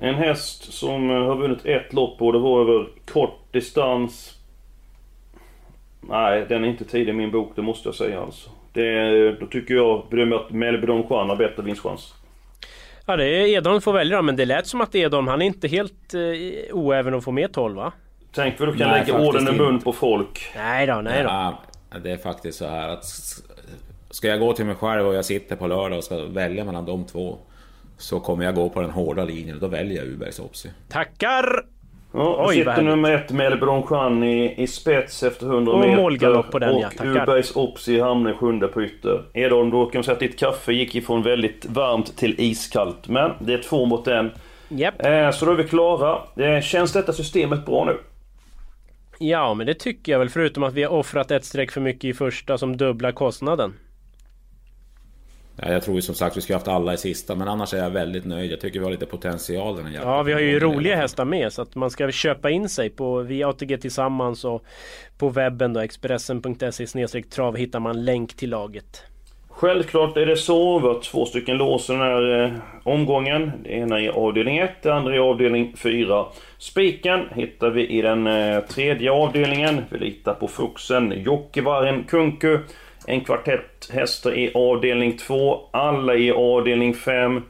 En 0.00 0.14
häst 0.14 0.72
som 0.72 1.10
eh, 1.10 1.16
har 1.16 1.36
vunnit 1.36 1.64
ett 1.64 1.92
lopp 1.92 2.22
och 2.22 2.32
det 2.32 2.38
var 2.38 2.60
över 2.60 2.88
kort 3.04 3.52
distans 3.52 4.39
Nej, 6.00 6.46
den 6.48 6.64
är 6.64 6.68
inte 6.68 6.84
tidig 6.84 7.08
i 7.08 7.12
min 7.12 7.30
bok, 7.30 7.52
det 7.56 7.62
måste 7.62 7.88
jag 7.88 7.94
säga 7.94 8.20
alltså. 8.20 8.50
Det, 8.72 9.32
då 9.32 9.46
tycker 9.46 9.74
jag, 9.74 10.06
bedömer 10.10 10.36
att 10.36 10.50
Melby 10.50 10.86
Don 10.86 11.06
Juan 11.10 11.28
har 11.28 11.36
bättre 11.36 11.62
vinstchans. 11.62 12.14
Ja, 13.06 13.16
det 13.16 13.24
är 13.26 13.46
Edholm 13.46 13.80
får 13.80 13.92
välja 13.92 14.22
men 14.22 14.36
det 14.36 14.44
lät 14.44 14.66
som 14.66 14.80
att 14.80 14.94
Edholm, 14.94 15.28
han 15.28 15.42
är 15.42 15.46
inte 15.46 15.68
helt 15.68 16.14
eh, 16.14 16.76
oäven 16.76 17.14
att 17.14 17.24
få 17.24 17.32
med 17.32 17.52
12 17.52 17.76
va? 17.76 17.92
Tänk 18.32 18.60
vad 18.60 18.68
du 18.68 18.76
kan 18.76 18.88
nej, 18.88 19.00
lägga 19.00 19.18
orden 19.18 19.48
i 19.48 19.58
mun 19.58 19.80
på 19.80 19.92
folk. 19.92 20.52
Nej 20.56 20.86
då, 20.86 20.94
nej 20.94 21.22
då. 21.22 21.28
Ja, 21.28 21.58
det 22.02 22.10
är 22.10 22.16
faktiskt 22.16 22.58
så 22.58 22.66
här 22.66 22.88
att... 22.88 23.04
Ska 24.10 24.28
jag 24.28 24.40
gå 24.40 24.52
till 24.52 24.64
mig 24.64 24.74
själv 24.74 25.06
och 25.06 25.14
jag 25.14 25.24
sitter 25.24 25.56
på 25.56 25.66
lördag 25.66 25.98
och 25.98 26.04
ska 26.04 26.24
välja 26.24 26.64
mellan 26.64 26.86
de 26.86 27.04
två 27.04 27.38
Så 27.98 28.20
kommer 28.20 28.44
jag 28.44 28.54
gå 28.54 28.68
på 28.68 28.80
den 28.80 28.90
hårda 28.90 29.24
linjen 29.24 29.54
och 29.54 29.60
då 29.60 29.68
väljer 29.68 29.98
jag 29.98 30.06
Ubergs 30.06 30.40
Opsi. 30.40 30.70
Tackar! 30.88 31.64
Ja, 32.12 32.46
Oj, 32.48 32.54
sitter 32.54 32.82
nummer 32.82 33.12
ett 33.14 33.30
Melbron 33.30 33.82
Juan 33.90 34.24
i, 34.24 34.62
i 34.62 34.66
spets 34.66 35.22
efter 35.22 35.46
100 35.46 35.72
och 35.72 35.80
meter. 35.80 36.42
på 36.42 36.58
den, 36.58 36.74
och 36.74 36.84
ja, 37.04 37.42
Opsi 37.54 38.00
hamnar 38.00 38.32
sjunde 38.32 38.68
på 38.68 38.82
ytter. 38.82 39.24
Edholm, 39.34 39.70
då 39.70 39.86
kan 39.86 39.98
man 39.98 40.04
säga 40.04 40.12
att 40.12 40.20
ditt 40.20 40.38
kaffe 40.38 40.72
gick 40.72 40.94
ifrån 40.94 41.22
väldigt 41.22 41.66
varmt 41.66 42.16
till 42.16 42.34
iskallt. 42.38 43.08
Men 43.08 43.30
det 43.38 43.54
är 43.54 43.58
två 43.58 43.86
mot 43.86 44.08
en. 44.08 44.30
Yep. 44.70 45.06
Eh, 45.06 45.30
så 45.30 45.46
då 45.46 45.52
är 45.52 45.56
vi 45.56 45.64
klara. 45.64 46.18
Eh, 46.36 46.60
känns 46.60 46.92
detta 46.92 47.12
systemet 47.12 47.66
bra 47.66 47.84
nu? 47.84 47.96
Ja, 49.18 49.54
men 49.54 49.66
det 49.66 49.74
tycker 49.74 50.12
jag 50.12 50.18
väl. 50.18 50.28
Förutom 50.28 50.62
att 50.62 50.74
vi 50.74 50.82
har 50.82 50.90
offrat 50.90 51.30
ett 51.30 51.44
streck 51.44 51.70
för 51.70 51.80
mycket 51.80 52.04
i 52.04 52.14
första 52.14 52.58
som 52.58 52.76
dubblar 52.76 53.12
kostnaden. 53.12 53.74
Ja, 55.62 55.72
jag 55.72 55.82
tror 55.82 55.96
ju 55.96 56.02
som 56.02 56.14
sagt 56.14 56.36
vi 56.36 56.40
skulle 56.40 56.56
haft 56.56 56.68
alla 56.68 56.94
i 56.94 56.96
sista, 56.96 57.34
men 57.34 57.48
annars 57.48 57.74
är 57.74 57.78
jag 57.78 57.90
väldigt 57.90 58.24
nöjd. 58.24 58.52
Jag 58.52 58.60
tycker 58.60 58.78
vi 58.78 58.84
har 58.84 58.92
lite 58.92 59.06
potential 59.06 59.76
den 59.76 59.86
här 59.86 60.00
Ja, 60.02 60.22
vi 60.22 60.32
har 60.32 60.40
ju 60.40 60.60
roliga 60.60 60.96
hästar 60.96 61.24
med, 61.24 61.52
så 61.52 61.62
att 61.62 61.74
man 61.74 61.90
ska 61.90 62.10
köpa 62.10 62.50
in 62.50 62.68
sig 62.68 62.90
på 62.90 63.22
via 63.22 63.48
ATG 63.48 63.78
Tillsammans 63.78 64.44
och 64.44 64.64
på 65.18 65.28
webben 65.28 65.72
då, 65.72 65.80
expressen.se 65.80 67.22
trav 67.22 67.56
hittar 67.56 67.80
man 67.80 68.04
länk 68.04 68.34
till 68.34 68.50
laget. 68.50 69.02
Självklart 69.60 70.16
är 70.16 70.26
det 70.26 70.36
så. 70.36 70.78
Vi 70.78 70.86
har 70.86 71.00
två 71.00 71.26
stycken 71.26 71.56
lås 71.56 71.90
i 71.90 71.92
den 71.92 72.02
här 72.02 72.44
eh, 72.44 72.52
omgången. 72.82 73.52
Det 73.64 73.70
ena 73.70 74.00
är 74.00 74.08
avdelning 74.08 74.58
1, 74.58 74.70
det 74.82 74.94
andra 74.94 75.14
är 75.14 75.18
avdelning 75.18 75.74
4. 75.76 76.26
Spiken 76.58 77.20
hittar 77.34 77.70
vi 77.70 77.88
i 77.88 78.02
den 78.02 78.26
eh, 78.26 78.60
tredje 78.60 79.12
avdelningen. 79.12 79.82
Vi 79.90 79.98
litar 79.98 80.34
på 80.34 80.48
Fuxen, 80.48 81.22
Jockevarren, 81.22 82.04
Kunku. 82.04 82.58
En 83.06 83.20
kvartett 83.20 83.90
hästar 83.92 84.38
i 84.38 84.52
avdelning 84.54 85.16
2, 85.18 85.60
alla 85.70 86.14
i 86.14 86.30
avdelning 86.30 86.94
5. 86.94 87.42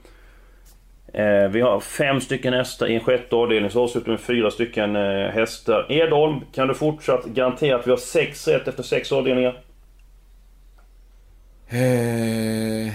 Eh, 1.15 1.49
vi 1.51 1.61
har 1.61 1.81
fem 1.81 2.21
stycken 2.21 2.53
hästar 2.53 2.87
i 2.87 2.95
en 2.95 3.01
sjätte 3.01 3.37
avdelning, 3.37 3.71
så 3.71 3.83
avslutar 3.83 4.07
vi 4.07 4.11
med 4.13 4.21
fyra 4.21 4.51
stycken 4.51 4.97
eh, 4.97 5.29
hästar. 5.31 5.87
Edholm, 5.93 6.41
kan 6.55 6.69
du 6.69 6.75
fortsatt 6.75 7.25
garantera 7.25 7.77
att 7.77 7.87
vi 7.87 7.91
har 7.91 7.99
sex 7.99 8.49
rätt 8.49 8.69
efter 8.69 8.83
sex 8.83 9.13
avdelningar? 9.13 9.61
Eh, 11.69 12.93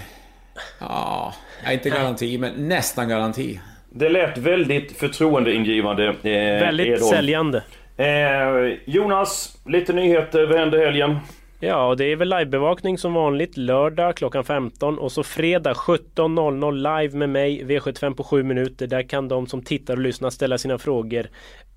ja, 0.79 1.33
inte 1.71 1.89
garanti, 1.89 2.37
men 2.37 2.67
nästan 2.67 3.09
garanti. 3.09 3.59
Det 3.89 4.09
lät 4.09 4.37
väldigt 4.37 4.97
förtroendeingivande. 4.97 6.07
Eh, 6.07 6.13
Väldigt 6.61 6.87
Edholm. 6.87 7.09
säljande. 7.15 7.63
Eh, 7.97 8.77
Jonas, 8.85 9.57
lite 9.65 9.93
nyheter. 9.93 10.45
Vad 10.45 10.59
händer 10.59 10.85
helgen? 10.85 11.17
Ja, 11.59 11.87
och 11.87 11.97
det 11.97 12.11
är 12.11 12.15
väl 12.15 12.29
livebevakning 12.29 12.97
som 12.97 13.13
vanligt 13.13 13.57
lördag 13.57 14.17
klockan 14.17 14.43
15 14.43 14.99
och 14.99 15.11
så 15.11 15.23
fredag 15.23 15.73
17.00 15.73 17.01
live 17.01 17.17
med 17.17 17.29
mig 17.29 17.63
V75 17.63 18.15
på 18.15 18.23
7 18.23 18.43
minuter. 18.43 18.87
Där 18.87 19.03
kan 19.03 19.27
de 19.27 19.47
som 19.47 19.61
tittar 19.61 19.93
och 19.93 20.01
lyssnar 20.01 20.29
ställa 20.29 20.57
sina 20.57 20.77
frågor 20.77 21.27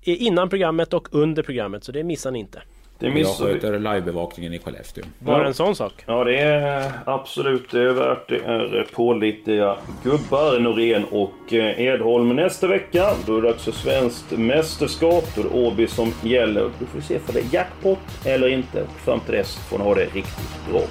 innan 0.01 0.49
programmet 0.49 0.93
och 0.93 1.07
under 1.11 1.43
programmet, 1.43 1.83
så 1.83 1.91
det 1.91 2.03
missar 2.03 2.31
ni 2.31 2.39
inte. 2.39 2.61
Det 2.99 3.05
Jag 3.05 3.13
missar 3.15 3.45
vi. 3.45 3.53
sköter 3.53 3.79
livebevakningen 3.79 4.53
i 4.53 4.59
Skellefteå. 4.59 5.03
Bara 5.19 5.41
Ja. 5.41 5.47
en 5.47 5.53
sån 5.53 5.75
sak. 5.75 5.93
Ja, 6.05 6.23
det 6.23 6.37
är 6.39 6.91
absolut 7.05 7.71
det 7.71 7.79
är 7.81 7.93
värt. 7.93 8.27
Det 8.27 8.35
är 8.35 8.87
pålitliga 8.95 9.75
gubbar, 10.03 10.59
Norén 10.59 11.05
och 11.11 11.53
eh, 11.53 11.81
Edholm. 11.81 12.35
Nästa 12.35 12.67
vecka, 12.67 13.09
då 13.25 13.37
är 13.37 13.41
det 13.41 13.47
dags 13.47 13.63
för 13.65 13.71
svenskt 13.71 14.31
mästerskap. 14.31 15.23
Då 15.35 15.41
är 15.41 15.45
det 15.45 15.49
Åby 15.67 15.87
som 15.87 16.13
gäller. 16.23 16.69
Du 16.79 16.85
får 16.85 17.01
se 17.01 17.19
för 17.19 17.33
det 17.33 17.39
är 17.39 17.45
jackpot 17.53 17.99
eller 18.25 18.47
inte. 18.47 18.83
Fram 19.05 19.19
till 19.19 19.33
dess 19.35 19.55
får 19.55 19.77
ni 19.77 19.83
ha 19.83 19.95
det 19.95 20.05
riktigt 20.05 20.59
bra. 20.71 20.81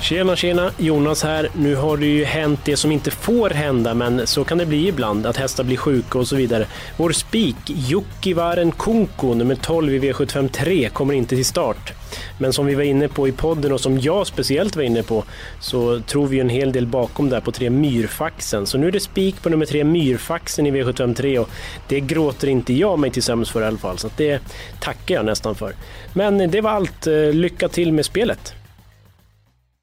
Tjena 0.00 0.36
tjena, 0.36 0.70
Jonas 0.78 1.22
här. 1.22 1.48
Nu 1.54 1.74
har 1.74 1.96
det 1.96 2.06
ju 2.06 2.24
hänt 2.24 2.60
det 2.64 2.76
som 2.76 2.92
inte 2.92 3.10
får 3.10 3.50
hända, 3.50 3.94
men 3.94 4.26
så 4.26 4.44
kan 4.44 4.58
det 4.58 4.66
bli 4.66 4.88
ibland, 4.88 5.26
att 5.26 5.36
hästar 5.36 5.64
blir 5.64 5.76
sjuka 5.76 6.18
och 6.18 6.28
så 6.28 6.36
vidare. 6.36 6.66
Vår 6.96 7.12
spik, 7.12 7.56
Jokkivaren 7.66 8.72
Kunko, 8.72 9.34
nummer 9.34 9.54
12 9.54 9.94
i 9.94 9.98
V753, 9.98 10.88
kommer 10.88 11.14
inte 11.14 11.36
till 11.36 11.44
start. 11.44 11.92
Men 12.38 12.52
som 12.52 12.66
vi 12.66 12.74
var 12.74 12.82
inne 12.82 13.08
på 13.08 13.28
i 13.28 13.32
podden 13.32 13.72
och 13.72 13.80
som 13.80 13.98
jag 13.98 14.26
speciellt 14.26 14.76
var 14.76 14.82
inne 14.82 15.02
på, 15.02 15.24
så 15.60 16.00
tror 16.00 16.26
vi 16.26 16.40
en 16.40 16.48
hel 16.48 16.72
del 16.72 16.86
bakom 16.86 17.28
där 17.28 17.40
på 17.40 17.52
tre 17.52 17.70
Myrfaxen. 17.70 18.66
Så 18.66 18.78
nu 18.78 18.88
är 18.88 18.92
det 18.92 19.00
spik 19.00 19.42
på 19.42 19.48
nummer 19.48 19.66
tre 19.66 19.84
Myrfaxen 19.84 20.66
i 20.66 20.70
V753 20.70 21.38
och 21.38 21.50
det 21.88 22.00
gråter 22.00 22.48
inte 22.48 22.72
jag 22.72 22.98
mig 22.98 23.10
till 23.10 23.22
sömns 23.22 23.50
för 23.50 23.62
i 23.62 23.64
alla 23.64 23.78
fall, 23.78 23.98
så 23.98 24.06
att 24.06 24.16
det 24.16 24.40
tackar 24.80 25.14
jag 25.14 25.24
nästan 25.24 25.54
för. 25.54 25.72
Men 26.12 26.50
det 26.50 26.60
var 26.60 26.70
allt. 26.70 27.06
Eh, 27.06 27.32
lycka 27.32 27.68
till 27.68 27.92
med 27.92 28.04
spelet! 28.04 28.54